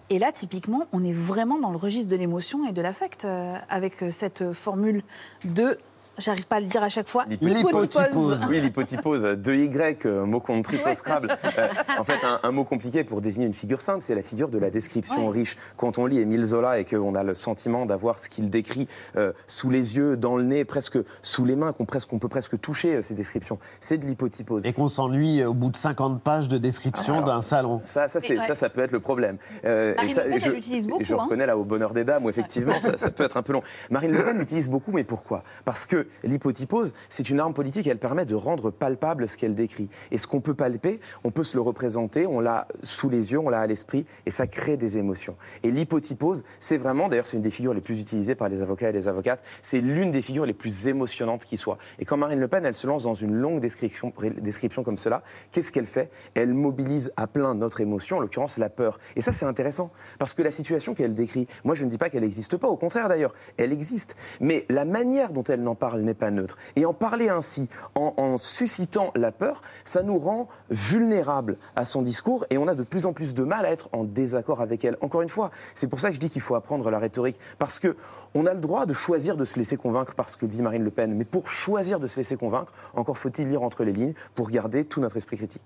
Et 0.08 0.20
là, 0.20 0.30
typiquement, 0.30 0.86
on 0.92 1.02
est 1.02 1.12
vraiment 1.12 1.58
dans 1.58 1.70
le 1.70 1.76
registre 1.76 2.08
de 2.08 2.16
l'émotion 2.16 2.66
et 2.66 2.72
de 2.72 2.80
l'affect 2.80 3.24
euh, 3.24 3.56
avec 3.68 4.02
euh, 4.02 4.10
cette 4.10 4.52
formule 4.52 5.02
de, 5.44 5.78
j'arrive 6.18 6.46
pas 6.46 6.56
à 6.56 6.60
le 6.60 6.66
dire 6.66 6.82
à 6.82 6.88
chaque 6.88 7.08
fois, 7.08 7.24
l'hypotypose. 7.40 8.38
Oui, 8.48 8.60
l'hypotypose. 8.60 9.22
De 9.22 9.54
Y, 9.54 10.06
euh, 10.06 10.24
mot 10.24 10.40
qu'on 10.40 10.62
triple 10.62 10.88
au 10.88 10.94
Scrabble. 10.94 11.36
Euh, 11.58 11.68
en 11.98 12.04
fait, 12.04 12.24
un, 12.24 12.40
un 12.42 12.50
mot 12.52 12.64
compliqué 12.64 13.04
pour 13.04 13.20
désigner 13.20 13.46
une 13.46 13.54
figure 13.54 13.80
simple, 13.80 14.00
c'est 14.02 14.14
la 14.14 14.22
figure 14.22 14.48
de 14.48 14.58
la 14.58 14.70
description 14.70 15.26
Ouais. 15.28 15.32
riche. 15.32 15.56
Quand 15.76 15.98
on 15.98 16.06
lit 16.06 16.18
Émile 16.18 16.44
Zola 16.44 16.78
et 16.78 16.84
qu'on 16.84 17.14
a 17.14 17.22
le 17.22 17.34
sentiment 17.34 17.86
d'avoir 17.86 18.20
ce 18.20 18.28
qu'il 18.28 18.50
décrit 18.50 18.88
euh, 19.16 19.32
sous 19.46 19.70
les 19.70 19.96
yeux, 19.96 20.16
dans 20.16 20.36
le 20.36 20.44
nez, 20.44 20.64
presque 20.64 20.98
sous 21.22 21.44
les 21.44 21.56
mains, 21.56 21.72
qu'on 21.72 21.84
presque- 21.84 22.08
qu'on 22.10 22.18
peut 22.18 22.28
presque 22.28 22.60
toucher 22.60 22.96
euh, 22.96 23.02
ces 23.02 23.14
descriptions, 23.14 23.58
c'est 23.80 23.98
de 23.98 24.06
l'hypotypose. 24.06 24.66
Et 24.66 24.72
qu'on 24.72 24.88
s'ennuie 24.88 25.44
au 25.44 25.54
bout 25.54 25.70
de 25.70 25.76
50 25.76 26.22
pages 26.22 26.48
de 26.48 26.58
description 26.58 27.14
Alors, 27.14 27.26
d'un 27.26 27.42
salon. 27.42 27.80
Ça, 27.84 28.08
ça, 28.08 28.20
c'est- 28.20 28.34
Mais 28.34 28.40
ouais. 28.40 28.46
ça, 28.46 28.54
ça 28.54 28.68
peut 28.68 28.82
être 28.82 28.92
le 28.92 29.00
problème. 29.00 29.36
Euh, 29.64 29.94
Marine 29.94 30.10
et 30.10 30.14
ça, 30.14 30.24
Le 30.24 30.30
Pen, 30.30 30.40
je, 30.40 30.74
elle 30.74 30.86
beaucoup, 30.86 31.04
Je 31.04 31.14
hein. 31.14 31.16
reconnais 31.22 31.46
là 31.46 31.56
au 31.56 31.64
bonheur 31.64 31.92
des 31.92 32.04
dames 32.04 32.24
où 32.24 32.30
effectivement 32.30 32.80
ça, 32.80 32.96
ça 32.96 33.10
peut 33.10 33.24
être 33.24 33.36
un 33.36 33.42
peu 33.42 33.52
long. 33.52 33.62
Marine 33.90 34.12
Le 34.12 34.24
Pen 34.24 34.38
l'utilise 34.38 34.68
beaucoup, 34.70 34.92
mais 34.92 35.04
pourquoi? 35.04 35.42
Parce 35.64 35.86
que 35.86 36.03
l'hypotypose, 36.22 36.92
c'est 37.08 37.30
une 37.30 37.40
arme 37.40 37.54
politique, 37.54 37.86
elle 37.86 37.98
permet 37.98 38.26
de 38.26 38.34
rendre 38.34 38.70
palpable 38.70 39.28
ce 39.28 39.36
qu'elle 39.36 39.54
décrit. 39.54 39.88
Et 40.10 40.18
ce 40.18 40.26
qu'on 40.26 40.40
peut 40.40 40.54
palper, 40.54 41.00
on 41.24 41.30
peut 41.30 41.44
se 41.44 41.56
le 41.56 41.60
représenter, 41.60 42.26
on 42.26 42.40
l'a 42.40 42.68
sous 42.82 43.08
les 43.08 43.32
yeux, 43.32 43.38
on 43.38 43.48
l'a 43.48 43.60
à 43.60 43.66
l'esprit, 43.66 44.06
et 44.26 44.30
ça 44.30 44.46
crée 44.46 44.76
des 44.76 44.98
émotions. 44.98 45.36
Et 45.62 45.70
l'hypotypose, 45.70 46.44
c'est 46.60 46.76
vraiment, 46.76 47.08
d'ailleurs, 47.08 47.26
c'est 47.26 47.36
une 47.36 47.42
des 47.42 47.50
figures 47.50 47.74
les 47.74 47.80
plus 47.80 48.00
utilisées 48.00 48.34
par 48.34 48.48
les 48.48 48.62
avocats 48.62 48.90
et 48.90 48.92
les 48.92 49.08
avocates, 49.08 49.42
c'est 49.62 49.80
l'une 49.80 50.10
des 50.10 50.22
figures 50.22 50.46
les 50.46 50.54
plus 50.54 50.86
émotionnantes 50.86 51.44
qui 51.44 51.56
soit. 51.56 51.78
Et 51.98 52.04
quand 52.04 52.16
Marine 52.16 52.40
Le 52.40 52.48
Pen, 52.48 52.64
elle 52.64 52.74
se 52.74 52.86
lance 52.86 53.04
dans 53.04 53.14
une 53.14 53.34
longue 53.34 53.60
description, 53.60 54.12
description 54.40 54.82
comme 54.82 54.98
cela, 54.98 55.22
qu'est-ce 55.52 55.72
qu'elle 55.72 55.86
fait? 55.86 56.10
Elle 56.34 56.54
mobilise 56.54 57.12
à 57.16 57.26
plein 57.26 57.54
notre 57.54 57.80
émotion, 57.80 58.18
en 58.18 58.20
l'occurrence 58.20 58.58
la 58.58 58.68
peur. 58.68 58.98
Et 59.16 59.22
ça, 59.22 59.32
c'est 59.32 59.46
intéressant, 59.46 59.90
parce 60.18 60.34
que 60.34 60.42
la 60.42 60.50
situation 60.50 60.94
qu'elle 60.94 61.14
décrit, 61.14 61.46
moi 61.64 61.74
je 61.74 61.84
ne 61.84 61.90
dis 61.90 61.98
pas 61.98 62.10
qu'elle 62.10 62.22
n'existe 62.22 62.56
pas, 62.56 62.68
au 62.68 62.76
contraire 62.76 63.08
d'ailleurs, 63.08 63.34
elle 63.56 63.72
existe. 63.72 64.16
Mais 64.40 64.66
la 64.68 64.84
manière 64.84 65.32
dont 65.32 65.42
elle 65.42 65.66
en 65.66 65.74
parle, 65.74 65.93
n'est 66.02 66.14
pas 66.14 66.30
neutre. 66.30 66.56
Et 66.76 66.86
en 66.86 66.92
parler 66.92 67.28
ainsi, 67.28 67.68
en, 67.94 68.14
en 68.16 68.36
suscitant 68.36 69.12
la 69.14 69.32
peur, 69.32 69.62
ça 69.84 70.02
nous 70.02 70.18
rend 70.18 70.48
vulnérables 70.70 71.56
à 71.76 71.84
son 71.84 72.02
discours 72.02 72.44
et 72.50 72.58
on 72.58 72.68
a 72.68 72.74
de 72.74 72.82
plus 72.82 73.06
en 73.06 73.12
plus 73.12 73.34
de 73.34 73.42
mal 73.42 73.66
à 73.66 73.70
être 73.70 73.88
en 73.92 74.04
désaccord 74.04 74.60
avec 74.60 74.84
elle. 74.84 74.96
Encore 75.00 75.22
une 75.22 75.28
fois, 75.28 75.50
c'est 75.74 75.88
pour 75.88 76.00
ça 76.00 76.08
que 76.08 76.14
je 76.14 76.20
dis 76.20 76.30
qu'il 76.30 76.42
faut 76.42 76.54
apprendre 76.54 76.90
la 76.90 76.98
rhétorique, 76.98 77.38
parce 77.58 77.78
que 77.78 77.96
on 78.34 78.46
a 78.46 78.54
le 78.54 78.60
droit 78.60 78.86
de 78.86 78.92
choisir 78.92 79.36
de 79.36 79.44
se 79.44 79.58
laisser 79.58 79.76
convaincre 79.76 80.14
par 80.14 80.30
ce 80.30 80.36
que 80.36 80.46
dit 80.46 80.62
Marine 80.62 80.84
Le 80.84 80.90
Pen, 80.90 81.14
mais 81.14 81.24
pour 81.24 81.48
choisir 81.48 82.00
de 82.00 82.06
se 82.06 82.16
laisser 82.16 82.36
convaincre, 82.36 82.72
encore 82.94 83.18
faut-il 83.18 83.48
lire 83.48 83.62
entre 83.62 83.84
les 83.84 83.92
lignes 83.92 84.14
pour 84.34 84.48
garder 84.50 84.84
tout 84.84 85.00
notre 85.00 85.16
esprit 85.16 85.36
critique. 85.36 85.62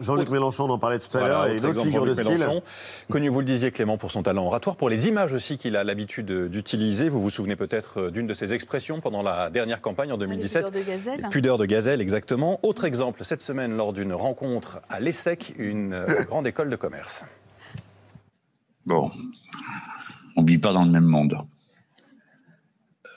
Jean-Luc 0.00 0.30
Mélenchon, 0.30 0.64
on 0.64 0.70
en 0.70 0.78
parlait 0.78 0.98
tout 0.98 1.14
à 1.16 1.20
Voilà, 1.20 1.46
l'heure, 1.46 1.48
et 1.48 1.54
autre 1.54 1.82
figure 1.82 2.04
de 2.04 2.14
Jean-Luc 2.14 2.18
style. 2.18 2.38
Mélenchon, 2.38 2.62
connu, 3.10 3.28
vous 3.28 3.40
le 3.40 3.44
disiez, 3.44 3.70
Clément, 3.70 3.98
pour 3.98 4.10
son 4.10 4.22
talent 4.22 4.46
oratoire, 4.46 4.76
pour 4.76 4.88
les 4.88 5.08
images 5.08 5.32
aussi 5.32 5.58
qu'il 5.58 5.76
a 5.76 5.84
l'habitude 5.84 6.30
d'utiliser. 6.48 7.08
Vous 7.08 7.20
vous 7.20 7.30
souvenez 7.30 7.56
peut-être 7.56 8.00
euh, 8.00 8.10
d'une 8.10 8.26
de 8.26 8.34
ses 8.34 8.52
expressions 8.52 9.00
pendant 9.00 9.22
la 9.22 9.50
dernière 9.50 9.80
campagne 9.80 10.12
en 10.12 10.16
2017. 10.16 10.66
pudeurs 10.66 10.82
de 10.82 10.86
gazelle. 10.86 11.28
Pudeur 11.30 11.58
de 11.58 11.66
gazelle, 11.66 12.00
exactement. 12.00 12.60
Autre 12.62 12.84
exemple, 12.84 13.24
cette 13.24 13.42
semaine, 13.42 13.76
lors 13.76 13.92
d'une 13.92 14.12
rencontre 14.12 14.80
à 14.88 15.00
l'ESSEC, 15.00 15.54
une 15.58 15.92
euh, 15.92 16.24
grande 16.24 16.46
école 16.46 16.70
de 16.70 16.76
commerce. 16.76 17.24
Bon, 18.86 19.10
on 20.36 20.42
ne 20.42 20.46
vit 20.46 20.58
pas 20.58 20.72
dans 20.72 20.84
le 20.84 20.90
même 20.90 21.04
monde. 21.04 21.36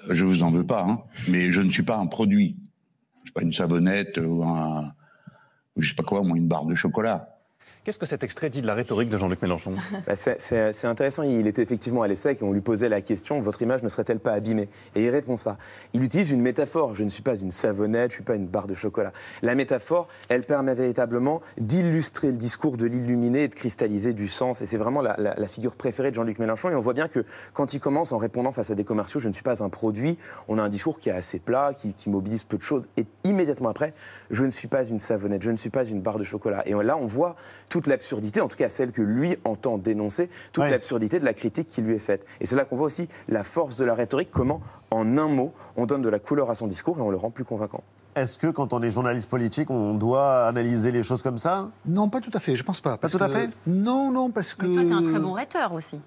Je 0.10 0.26
vous 0.26 0.44
en 0.44 0.52
veux 0.52 0.66
pas, 0.66 0.82
hein, 0.82 1.02
mais 1.30 1.52
je 1.52 1.62
ne 1.62 1.70
suis 1.70 1.84
pas 1.84 1.96
un 1.96 2.08
produit. 2.08 2.58
Je 3.16 3.22
ne 3.22 3.26
suis 3.26 3.34
pas 3.34 3.42
une 3.42 3.54
savonnette 3.54 4.18
ou 4.18 4.44
un, 4.44 4.94
je 5.78 5.90
sais 5.90 5.96
pas 5.96 6.04
quoi, 6.04 6.22
moi, 6.22 6.38
une 6.38 6.48
barre 6.48 6.66
de 6.66 6.76
chocolat. 6.76 7.33
Qu'est-ce 7.84 8.00
que 8.00 8.06
cet 8.06 8.24
extrait 8.24 8.50
dit 8.50 8.62
de 8.62 8.68
la 8.68 8.76
rhétorique 8.76 9.10
de 9.10 9.18
Jean-Luc 9.18 9.42
Mélenchon? 9.42 9.74
Bah, 10.08 10.16
c'est- 10.16 10.86
intéressant, 10.86 11.24
il 11.24 11.48
était 11.48 11.62
effectivement 11.62 12.02
à 12.02 12.08
l'ESSEC 12.08 12.42
et 12.42 12.46
on 12.46 12.54
lui 12.54 12.62
posait 12.62 12.88
la 12.88 13.02
question 13.02 13.42
votre 13.42 13.62
image 13.62 13.84
ne 13.84 13.90
serait-elle 13.90 14.20
pas 14.20 14.32
abîmée? 14.32 14.70
Et 14.96 15.04
il 15.04 15.10
répond 15.10 15.36
ça. 15.36 15.58
Il 15.92 16.02
utilise 16.02 16.32
une 16.32 16.42
métaphore 16.42 16.96
je 16.96 17.04
ne 17.04 17.10
suis 17.10 17.24
pas 17.24 17.36
une 17.36 17.52
savonnette, 17.52 18.12
je 18.12 18.16
ne 18.16 18.18
suis 18.18 18.24
pas 18.24 18.36
une 18.36 18.48
barre 18.48 18.68
de 18.68 18.74
chocolat. 18.74 19.12
La 19.42 19.54
métaphore, 19.54 20.08
elle 20.30 20.44
permet 20.44 20.76
véritablement 20.76 21.42
d'illustrer 21.58 22.28
le 22.28 22.38
discours, 22.38 22.78
de 22.78 22.86
l'illuminer 22.86 23.44
et 23.44 23.48
de 23.50 23.56
cristalliser 23.56 24.14
du 24.14 24.30
sens. 24.30 24.62
Et 24.62 24.66
c'est 24.66 24.78
vraiment 24.78 25.02
la, 25.02 25.48
figure 25.48 25.76
préférée 25.76 26.10
de 26.10 26.16
Jean-Luc 26.16 26.40
Mélenchon. 26.40 26.70
Et 26.70 26.76
on 26.76 26.80
voit 26.80 26.94
bien 26.94 27.10
que 27.10 27.26
quand 27.52 27.74
il 27.74 27.82
commence 27.82 28.14
en 28.14 28.18
répondant 28.18 28.54
face 28.54 28.72
à 28.72 28.76
des 28.76 28.86
commerciaux 28.86 29.20
je 29.20 29.28
ne 29.28 29.34
suis 29.34 29.44
pas 29.44 29.62
un 29.62 29.70
produit, 29.70 30.18
on 30.48 30.58
a 30.58 30.64
un 30.64 30.70
discours 30.70 31.00
qui 31.02 31.10
est 31.10 31.14
assez 31.14 31.40
plat, 31.40 31.74
qui 31.74 32.10
mobilise 32.10 32.46
peu 32.46 32.56
de 32.56 32.64
choses. 32.64 32.88
Et 32.96 33.06
immédiatement 33.26 33.68
après, 33.68 33.94
je 34.32 34.46
ne 34.46 34.52
suis 34.52 34.70
pas 34.70 34.86
une 34.86 35.00
savonnette, 35.00 35.42
je 35.42 35.52
ne 35.52 35.58
suis 35.58 35.70
pas 35.70 35.84
une 35.84 36.02
barre 36.02 36.18
de 36.18 36.24
chocolat. 36.24 36.64
Et 36.66 36.72
là, 36.72 36.98
on 36.98 37.06
voit 37.06 37.36
toute 37.74 37.88
l'absurdité, 37.88 38.40
en 38.40 38.48
tout 38.48 38.56
cas 38.56 38.70
celle 38.70 38.92
que 38.92 39.02
lui 39.02 39.36
entend 39.46 39.80
dénoncer, 39.80 40.30
toute 40.52 40.66
l'absurdité 40.66 41.20
de 41.20 41.26
la 41.26 41.34
critique 41.34 41.66
qui 41.66 41.82
lui 41.82 41.96
est 41.96 42.00
faite. 42.00 42.24
Et 42.40 42.46
c'est 42.46 42.56
là 42.56 42.66
qu'on 42.66 42.76
voit 42.76 42.86
aussi 42.86 43.10
la 43.28 43.44
force 43.44 43.78
de 43.78 43.84
la 43.84 43.96
rhétorique, 43.96 44.30
comment, 44.30 44.62
en 44.92 45.18
un 45.18 45.28
mot, 45.28 45.54
on 45.76 45.88
donne 45.88 46.04
de 46.04 46.10
la 46.10 46.20
couleur 46.20 46.52
à 46.52 46.56
son 46.56 46.68
discours 46.68 47.00
et 47.00 47.02
on 47.02 47.10
le 47.10 47.18
rend 47.18 47.32
plus 47.32 47.46
convaincant. 47.46 47.84
Est-ce 48.16 48.38
que 48.38 48.46
quand 48.46 48.74
on 48.74 48.84
est 48.84 48.92
journaliste 48.92 49.28
politique, 49.28 49.72
on 49.72 49.96
doit 49.96 50.46
analyser 50.46 50.92
les 50.92 51.02
choses 51.02 51.24
comme 51.24 51.40
ça? 51.40 51.72
Non, 51.88 52.10
pas 52.10 52.22
tout 52.22 52.30
à 52.36 52.40
fait, 52.40 52.56
je 52.56 52.64
pense 52.64 52.80
pas. 52.80 52.96
parce 52.98 53.14
tout 53.14 53.24
à 53.24 53.28
fait? 53.28 53.50
Non, 53.66 54.12
non, 54.12 54.30
parce 54.30 54.54
que... 54.54 54.68
Mais 54.68 54.74
toi, 54.76 54.84
t'es 54.84 54.94
un 54.94 55.10
très 55.12 55.20
bon 55.20 55.34
rhéteur 55.34 55.74
aussi. 55.74 56.00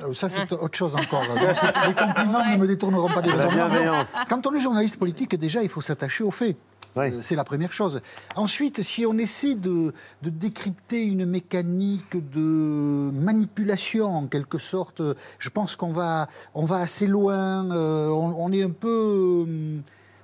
Euh, 0.00 0.14
Ça, 0.14 0.30
c'est 0.30 0.50
autre 0.52 0.74
chose 0.74 0.96
encore. 0.96 1.20
Donc, 1.20 1.38
les 1.86 1.94
compliments 1.94 2.46
ne 2.46 2.56
me 2.56 2.66
détourneront 2.66 3.10
pas 3.10 3.20
des 3.20 3.30
La 3.30 3.48
bienveillance. 3.48 4.14
Quand 4.30 4.46
on 4.46 4.54
est 4.54 4.60
journaliste 4.60 4.98
politique, 4.98 5.38
déjà, 5.38 5.62
il 5.62 5.68
faut 5.68 5.82
s'attacher 5.82 6.24
aux 6.24 6.30
faits. 6.30 6.56
Euh, 6.96 7.18
C'est 7.22 7.36
la 7.36 7.44
première 7.44 7.72
chose. 7.72 8.00
Ensuite, 8.36 8.82
si 8.82 9.04
on 9.06 9.16
essaie 9.18 9.54
de, 9.54 9.92
de 10.22 10.30
décrypter 10.30 11.04
une 11.04 11.26
mécanique 11.26 12.16
de 12.32 13.10
manipulation, 13.12 14.06
en 14.14 14.26
quelque 14.26 14.58
sorte, 14.58 15.02
je 15.38 15.50
pense 15.50 15.76
qu'on 15.76 15.92
va, 15.92 16.28
on 16.54 16.64
va 16.64 16.76
assez 16.76 17.06
loin. 17.06 17.70
euh, 17.70 18.08
on, 18.08 18.34
on 18.38 18.52
est 18.52 18.62
un 18.62 18.70
peu. 18.70 19.44
euh, 19.48 19.78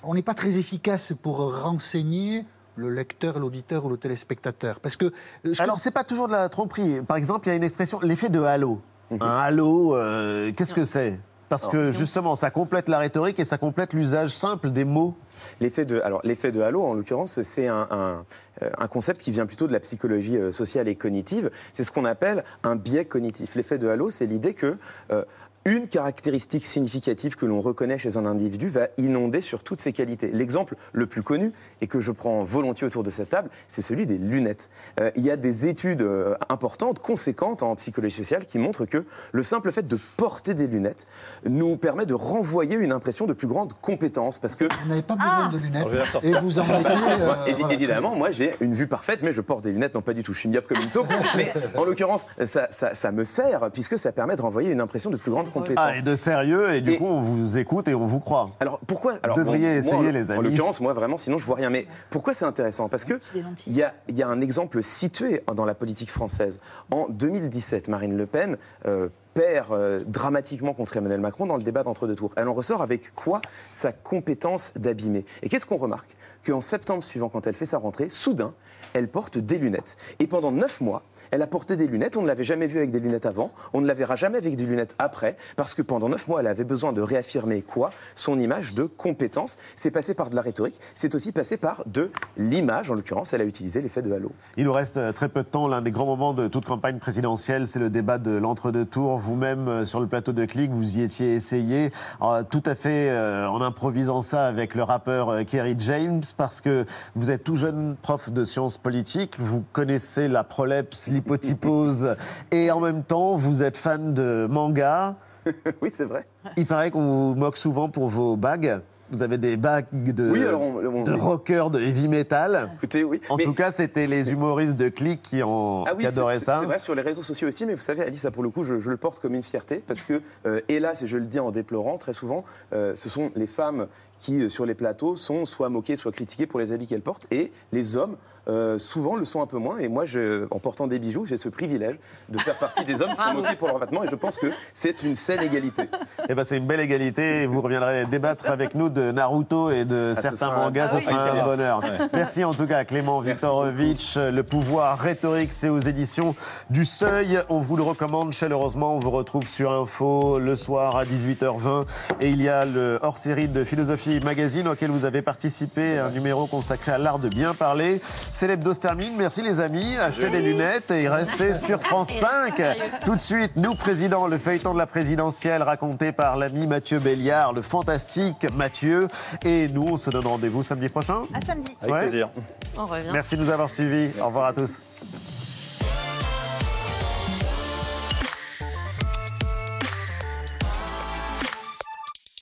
On 0.05 0.15
n'est 0.15 0.23
pas 0.23 0.35
très 0.35 0.57
efficace 0.59 1.13
pour 1.23 1.61
renseigner 1.63 2.45
le 2.77 2.89
lecteur, 2.91 3.39
l'auditeur 3.39 3.85
ou 3.85 3.89
le 3.91 3.97
téléspectateur. 3.99 4.81
Parce 4.81 4.97
que. 4.97 5.13
ce 5.45 5.51
que- 5.59 5.63
Alors, 5.63 5.79
c'est 5.79 5.91
pas 5.91 6.05
toujours 6.05 6.29
de 6.29 6.33
la 6.33 6.49
tromperie. 6.49 7.01
Par 7.07 7.17
exemple, 7.17 7.47
il 7.49 7.51
y 7.51 7.53
a 7.53 7.57
une 7.57 7.65
expression, 7.65 8.01
l'effet 8.01 8.29
de 8.31 8.41
halo. 8.41 8.81
Un 9.11 9.19
halo, 9.27 9.97
euh, 9.97 10.53
qu'est-ce 10.57 10.73
que 10.73 10.85
c'est? 10.85 11.19
Parce 11.51 11.67
que 11.67 11.91
justement, 11.91 12.37
ça 12.37 12.53
complète 12.53 12.89
la 12.89 13.01
rhétorique 13.01 13.41
et 13.41 13.45
ça 13.45 13.59
complète 13.59 13.93
l'usage 13.93 14.31
simple 14.31 14.71
des 14.71 14.85
mots. 14.85 15.17
L'effet 15.61 15.85
de, 15.85 16.01
alors 16.01 16.21
l'effet 16.23 16.53
de 16.53 16.61
halo, 16.61 16.85
en 16.85 16.95
l'occurrence, 16.95 17.43
c'est 17.43 17.67
un, 17.67 17.89
un, 17.91 18.25
euh, 18.63 18.71
un 18.79 18.87
concept 18.87 19.21
qui 19.21 19.33
vient 19.33 19.47
plutôt 19.47 19.67
de 19.67 19.73
la 19.73 19.81
psychologie 19.81 20.37
euh, 20.37 20.53
sociale 20.53 20.87
et 20.87 20.95
cognitive. 20.95 21.51
C'est 21.73 21.83
ce 21.83 21.91
qu'on 21.91 22.05
appelle 22.05 22.45
un 22.63 22.77
biais 22.77 23.05
cognitif. 23.05 23.57
L'effet 23.57 23.79
de 23.79 23.89
halo, 23.89 24.11
c'est 24.11 24.27
l'idée 24.27 24.55
que 24.55 24.77
euh, 25.11 25.25
une 25.67 25.89
caractéristique 25.89 26.65
significative 26.65 27.37
que 27.37 27.45
l'on 27.45 27.61
reconnaît 27.61 27.99
chez 27.99 28.17
un 28.17 28.25
individu 28.25 28.69
va 28.69 28.89
inonder 28.97 29.43
sur 29.43 29.63
toutes 29.63 29.81
ses 29.81 29.93
qualités. 29.93 30.31
L'exemple 30.33 30.75
le 30.93 31.07
plus 31.07 31.23
connu, 31.23 31.53
et 31.83 31.87
que 31.87 32.01
je 32.01 32.13
prends 32.13 32.43
volontiers 32.45 32.87
autour 32.87 33.03
de 33.03 33.11
cette 33.11 33.29
table, 33.29 33.51
c'est 33.69 33.83
celui 33.83 34.07
des 34.07 34.17
lunettes. 34.17 34.71
Euh, 35.01 35.11
il 35.17 35.23
y 35.23 35.31
a 35.31 35.37
des 35.37 35.67
études 35.67 36.01
euh, 36.01 36.35
importantes, 36.49 37.01
conséquentes 37.01 37.63
en 37.63 37.77
psychologie 37.77 38.17
sociale, 38.17 38.47
qui 38.47 38.59
montrent 38.59 38.87
que 38.87 39.05
le 39.33 39.43
simple 39.43 39.71
fait 39.71 39.87
de 39.87 39.99
porter 40.17 40.55
des 40.55 40.67
lunettes 40.67 41.07
nous 41.45 41.77
permet 41.77 42.07
de 42.07 42.15
renvoyer 42.15 42.77
une 42.77 42.93
impression 42.93 43.27
de 43.27 43.35
plus 43.35 43.47
grande 43.49 43.75
compétence. 43.83 44.39
Parce 44.39 44.57
que 44.57 44.65
Vous 44.65 44.89
n'avez 44.89 45.03
pas 45.03 45.15
besoin 45.17 45.49
de 45.51 45.59
lunettes. 45.59 45.87
Et 46.23 46.33
vous 46.41 46.59
en 46.59 46.65
mettez. 46.65 46.89
euh, 46.89 47.17
voilà. 47.19 47.45
Évidemment, 47.71 48.17
moi 48.17 48.31
j'ai 48.31 48.55
une 48.61 48.73
vue 48.73 48.87
parfaite, 48.87 49.23
mais 49.23 49.35
je 49.35 49.43
porte 49.43 49.65
des 49.65 49.73
lunettes, 49.73 49.95
non 49.95 50.01
pas 50.03 50.15
du 50.15 50.23
tout, 50.23 50.33
je 50.33 50.39
suis 50.39 50.49
myope 50.49 50.67
comme 50.67 50.81
une 50.81 50.91
taupe. 50.91 51.09
mais 51.37 51.53
en 51.77 51.85
l'occurrence, 51.85 52.27
ça, 52.47 52.69
ça- 52.71 52.95
ça 52.95 53.13
me 53.13 53.25
sert, 53.25 53.71
puisque 53.73 53.99
ça 53.99 54.11
permet 54.13 54.37
de 54.37 54.43
renvoyer 54.43 54.71
une 54.71 54.81
impression 54.81 55.11
de 55.11 55.19
plus 55.19 55.31
grande 55.31 55.50
compétence. 55.51 55.85
Ah, 55.89 55.97
et 55.97 56.03
de 56.03 56.17
sérieux, 56.17 56.73
et 56.75 56.81
du 56.81 56.97
coup, 56.99 57.05
on 57.07 57.21
vous 57.23 57.59
écoute 57.59 57.89
et 57.89 57.95
on 57.95 58.07
vous 58.07 58.21
croit. 58.21 58.51
Alors 58.61 58.81
pourquoi 58.87 59.15
alors, 59.23 59.37
Vous 59.37 59.45
devriez 59.45 59.81
bon, 59.81 59.87
essayer, 59.89 60.09
en- 60.09 60.13
les 60.13 60.31
En 60.31 60.35
amis. 60.35 60.49
l'occurrence, 60.51 60.81
moi 60.81 60.93
vraiment, 60.93 61.17
sinon 61.19 61.39
je 61.39 61.45
vois 61.45 61.57
rien. 61.57 61.71
Mais 61.71 61.87
pourquoi 62.11 62.35
c'est 62.35 62.45
intéressant? 62.45 62.89
Parce 62.89 63.05
que 63.05 63.21
il 63.67 63.73
y 63.75 63.83
a, 63.83 63.95
y 64.09 64.23
a 64.23 64.29
un 64.29 64.41
exemple 64.41 64.83
situé 64.83 65.43
dans 65.55 65.65
la 65.65 65.75
politique 65.75 66.11
française. 66.11 66.61
En 66.91 67.07
2017, 67.09 67.89
Marine 67.89 68.17
Le 68.17 68.27
Pen 68.27 68.57
euh, 68.87 69.09
perd 69.35 69.73
euh, 69.73 70.03
dramatiquement 70.07 70.75
contre 70.75 70.97
Emmanuel 70.97 71.21
Macron 71.21 71.47
dans 71.47 71.57
le 71.57 71.63
débat 71.63 71.83
d'entre-deux 71.83 72.15
tours. 72.17 72.33
Elle 72.37 72.49
en 72.49 72.55
ressort 72.55 72.83
avec 72.83 73.15
quoi? 73.15 73.41
Sa 73.71 73.93
compétence 73.93 74.73
d'abîmer. 74.77 75.25
Et 75.43 75.49
qu'est-ce 75.49 75.67
qu'on 75.67 75.77
remarque? 75.77 76.17
Qu'en 76.47 76.61
septembre 76.61 77.03
suivant, 77.05 77.29
quand 77.29 77.47
elle 77.47 77.55
fait 77.55 77.65
sa 77.67 77.79
rentrée, 77.79 78.09
soudain, 78.09 78.55
elle 78.93 79.07
porte 79.09 79.39
des 79.39 79.59
lunettes. 79.59 79.97
Et 80.19 80.27
pendant 80.27 80.51
neuf 80.51 80.81
mois, 80.81 81.03
elle 81.31 81.43
a 81.43 81.47
porté 81.47 81.77
des 81.77 81.87
lunettes. 81.87 82.17
On 82.17 82.23
ne 82.23 82.27
l'avait 82.27 82.45
jamais 82.45 82.67
vue 82.67 82.79
avec 82.79 82.91
des 82.91 83.01
lunettes 83.01 83.27
avant. 83.27 83.53
On 83.73 83.81
ne 83.81 83.87
la 83.87 83.95
verra 83.95 84.17
jamais 84.17 84.39
avec 84.39 84.57
des 84.57 84.65
lunettes 84.65 84.97
après. 84.99 85.37
Parce 85.57 85.75
que 85.75 85.83
pendant 85.83 86.09
neuf 86.09 86.29
mois, 86.29 86.41
elle 86.41 86.47
avait 86.47 86.65
besoin 86.65 86.93
de 86.93 87.01
réaffirmer 87.01 87.63
quoi? 87.63 87.91
Son 88.15 88.39
image 88.39 88.75
de 88.75 88.85
compétence. 88.85 89.59
C'est 89.77 89.91
passé 89.91 90.15
par 90.15 90.31
de 90.31 90.37
la 90.37 90.43
rhétorique. 90.43 90.79
C'est 90.95 91.15
aussi 91.15 91.33
passé 91.33 91.57
par 91.57 91.85
de 91.87 92.11
l'image. 92.37 92.91
En 92.91 92.95
l'occurrence, 92.95 93.33
elle 93.33 93.43
a 93.43 93.45
utilisé 93.45 93.81
l'effet 93.81 94.03
de 94.03 94.13
halo. 94.13 94.33
Il 94.57 94.65
nous 94.65 94.73
reste 94.73 94.97
euh, 94.97 95.13
très 95.13 95.29
peu 95.29 95.43
de 95.43 95.49
temps. 95.49 95.69
L'un 95.69 95.83
des 95.83 95.91
grands 95.91 96.07
moments 96.07 96.35
de 96.35 96.49
toute 96.49 96.65
campagne 96.65 96.99
présidentielle, 96.99 97.69
c'est 97.69 97.79
le 97.79 97.91
débat 97.91 98.19
de 98.19 98.33
l'entre-deux 98.33 98.85
tours. 98.85 99.19
Vous-même, 99.19 99.69
euh, 99.69 99.85
sur 99.85 100.01
le 100.01 100.07
plateau 100.07 100.33
de 100.33 100.45
Clic, 100.45 100.71
vous 100.71 100.99
y 100.99 101.03
étiez 101.03 101.35
essayé, 101.35 101.93
euh, 102.23 102.43
tout 102.43 102.63
à 102.67 102.75
fait 102.75 103.11
en 103.11 103.61
improvisant 103.61 104.23
ça 104.23 104.47
avec 104.47 104.75
le 104.75 104.83
rappeur 104.83 105.45
Kerry 105.47 105.77
James, 105.79 106.23
parce 106.37 106.61
que 106.61 106.87
vous 107.15 107.31
êtes 107.31 107.45
tout 107.45 107.57
jeune 107.57 107.97
prof 108.01 108.31
de 108.31 108.45
sciences 108.45 108.79
politiques, 108.79 109.39
vous 109.39 109.65
connaissez 109.73 110.29
la 110.29 110.45
prolepse, 110.45 111.09
l'hypotypose, 111.21 112.17
et 112.53 112.71
en 112.71 112.81
même 112.81 113.03
temps, 113.03 113.37
vous 113.37 113.63
êtes 113.63 113.77
fan 113.77 114.15
de 114.15 114.47
manga. 114.51 115.17
oui, 115.83 115.91
c'est 115.93 116.05
vrai. 116.05 116.27
Il 116.57 116.67
paraît 116.67 116.91
qu'on 116.91 117.33
vous 117.33 117.35
moque 117.35 117.57
souvent 117.57 117.89
pour 117.89 118.09
vos 118.09 118.37
bagues. 118.37 118.81
Vous 119.13 119.23
avez 119.23 119.39
des 119.39 119.57
bagues 119.57 119.87
de, 119.93 120.31
Oui, 120.31 120.45
alors 120.45 120.61
on- 120.61 120.77
on- 120.87 121.03
de 121.03 121.13
oui. 121.13 121.19
rocker, 121.21 121.65
de 121.73 121.81
heavy 121.81 122.07
metal. 122.07 122.71
Écoutez, 122.77 123.03
oui. 123.03 123.21
En 123.29 123.37
Mais- 123.39 123.45
tout 123.45 123.55
cas, 123.55 123.73
c'était 123.73 124.07
les 124.07 124.31
humoristes 124.31 124.77
de 124.77 124.89
Click 124.89 125.21
qui, 125.23 125.43
en, 125.43 125.83
Ah 125.85 125.95
oui, 125.97 126.03
qui 126.03 126.07
adoraient 126.07 126.39
ça. 126.39 126.59
C'est 126.61 126.67
vrai 126.67 126.79
sur 126.79 126.95
les 126.95 127.03
réseaux 127.03 127.25
sociaux 127.25 127.49
aussi, 127.49 127.67
mais 127.67 127.75
vous 127.75 127.81
savez, 127.81 128.03
Alice, 128.03 128.21
ça 128.21 128.31
pour 128.31 128.45
le 128.45 128.51
coup, 128.51 128.63
je, 128.63 128.79
je 128.79 128.89
le 128.89 128.97
porte 128.97 129.19
comme 129.19 129.35
une 129.35 129.43
fierté 129.43 129.83
parce 129.85 130.03
que, 130.03 130.23
euh, 130.47 130.61
hélas, 130.69 131.03
et 131.03 131.09
je 131.09 131.19
le 131.19 131.25
dis 131.25 131.41
en 131.41 131.51
déplorant, 131.51 131.99
très 131.99 132.13
souvent, 132.13 132.45
euh, 132.73 132.93
ce 132.95 133.09
sont 133.09 133.33
les 133.35 133.49
femmes 133.49 133.89
qui, 134.21 134.43
euh, 134.43 134.49
sur 134.49 134.65
les 134.67 134.75
plateaux, 134.75 135.17
sont 135.17 135.45
soit 135.45 135.69
moquées, 135.69 135.97
soit 135.97 136.13
critiquées 136.13 136.47
pour 136.47 136.61
les 136.61 136.73
habits 136.73 136.87
qu'elles 136.87 137.01
portent, 137.01 137.27
et 137.33 137.51
les 137.73 137.97
hommes, 137.97 138.17
euh, 138.49 138.79
souvent, 138.79 139.17
le 139.17 139.25
sont 139.25 139.43
un 139.43 139.47
peu 139.47 139.59
moins. 139.59 139.79
Et 139.79 139.89
moi, 139.89 140.07
je, 140.07 140.47
en 140.51 140.59
portant 140.59 140.87
des 140.87 140.99
bijoux, 140.99 141.25
j'ai 141.27 141.37
ce 141.37 141.49
privilège 141.49 141.97
de 142.31 142.39
faire 142.39 142.59
partie 142.59 142.85
des 142.85 143.03
hommes 143.03 143.11
qui 143.11 143.21
sont 143.21 143.35
moqués 143.35 143.57
pour 143.57 143.69
leurs 143.69 143.79
vêtements, 143.79 144.03
et 144.05 144.09
je 144.09 144.15
pense 144.15 144.39
que 144.39 144.47
c'est 144.75 145.03
une 145.03 145.15
saine 145.15 145.43
égalité. 145.43 145.83
Eh 146.29 146.35
ben, 146.35 146.45
c'est 146.45 146.57
une 146.57 146.67
belle 146.67 146.81
égalité. 146.81 147.47
Vous 147.47 147.61
reviendrez 147.61 148.07
débattre 148.07 148.49
avec 148.51 148.75
nous 148.75 148.89
de 148.89 149.11
Naruto 149.13 149.71
et 149.71 149.85
de 149.85 150.15
Ah, 150.17 150.17
ce 150.17 150.23
certains 150.23 150.37
sera 150.37 150.57
un- 150.57 150.65
mangas. 150.65 150.89
Ah 150.93 151.01
Ce 151.01 151.07
oui. 151.07 151.13
sera 151.15 151.31
un 151.31 151.45
bonheur. 151.45 151.81
Ouais. 151.83 152.09
Merci 152.13 152.45
en 152.45 152.51
tout 152.53 152.67
cas 152.67 152.79
à 152.79 152.85
Clément 152.85 153.21
Viktorovitch. 153.21 154.17
Le 154.17 154.43
pouvoir 154.43 154.99
rhétorique, 154.99 155.53
c'est 155.53 155.69
aux 155.69 155.81
éditions 155.81 156.35
du 156.71 156.85
Seuil. 156.85 157.39
On 157.49 157.61
vous 157.61 157.77
le 157.77 157.83
recommande 157.83 158.33
chaleureusement. 158.33 158.97
On 158.97 159.01
vous 159.01 159.11
retrouve 159.11 159.47
sur 159.49 159.71
Info 159.73 160.39
le 160.39 160.57
soir 160.57 160.97
à 160.97 161.05
18h20. 161.05 161.85
Et 162.21 162.31
il 162.31 162.41
y 162.43 162.49
a 162.49 162.65
le 162.65 162.99
hors-série 163.03 163.49
de 163.49 163.65
philosophie 163.65 164.10
Magazine 164.19 164.67
auquel 164.67 164.91
vous 164.91 165.05
avez 165.05 165.23
participé, 165.23 165.99
un 165.99 166.11
numéro 166.11 166.47
consacré 166.47 166.91
à 166.91 166.99
l'art 166.99 167.21
de 167.21 167.29
bien 167.29 167.55
parler. 167.55 168.01
Célèbre 168.33 168.73
se 168.73 168.81
termine. 168.81 169.15
Merci 169.17 169.43
les 169.43 169.61
amis. 169.61 169.97
Achetez 169.99 170.31
des 170.31 170.41
lunettes 170.43 170.91
et 170.91 171.09
restez 171.09 171.55
sur 171.65 171.81
France 171.85 172.09
5. 172.19 172.61
Tout 173.05 173.15
de 173.15 173.21
suite, 173.21 173.53
nous 173.57 173.75
président, 173.75 174.27
le 174.27 174.39
feuilleton 174.39 174.73
de 174.75 174.79
la 174.79 174.87
présidentielle 174.87 175.63
raconté 175.63 176.11
par 176.11 176.37
l'ami 176.37 176.67
Mathieu 176.67 176.99
Béliard, 176.99 177.53
le 177.53 177.63
fantastique 177.63 178.47
Mathieu. 178.57 179.07
Et 179.45 179.69
nous, 179.69 179.87
on 179.93 179.97
se 179.99 180.11
donne 180.11 180.27
rendez-vous 180.27 180.63
samedi 180.65 180.89
prochain. 180.89 181.23
À 181.35 181.41
samedi. 181.41 181.77
Avec 181.83 181.95
Ouais. 181.95 182.01
plaisir. 182.03 182.29
On 182.77 182.87
revient. 182.87 183.11
Merci 183.13 183.37
de 183.37 183.45
nous 183.45 183.51
avoir 183.51 183.69
suivis. 183.71 184.11
Au 184.21 184.27
revoir 184.27 184.47
à 184.47 184.53
tous. 184.55 184.71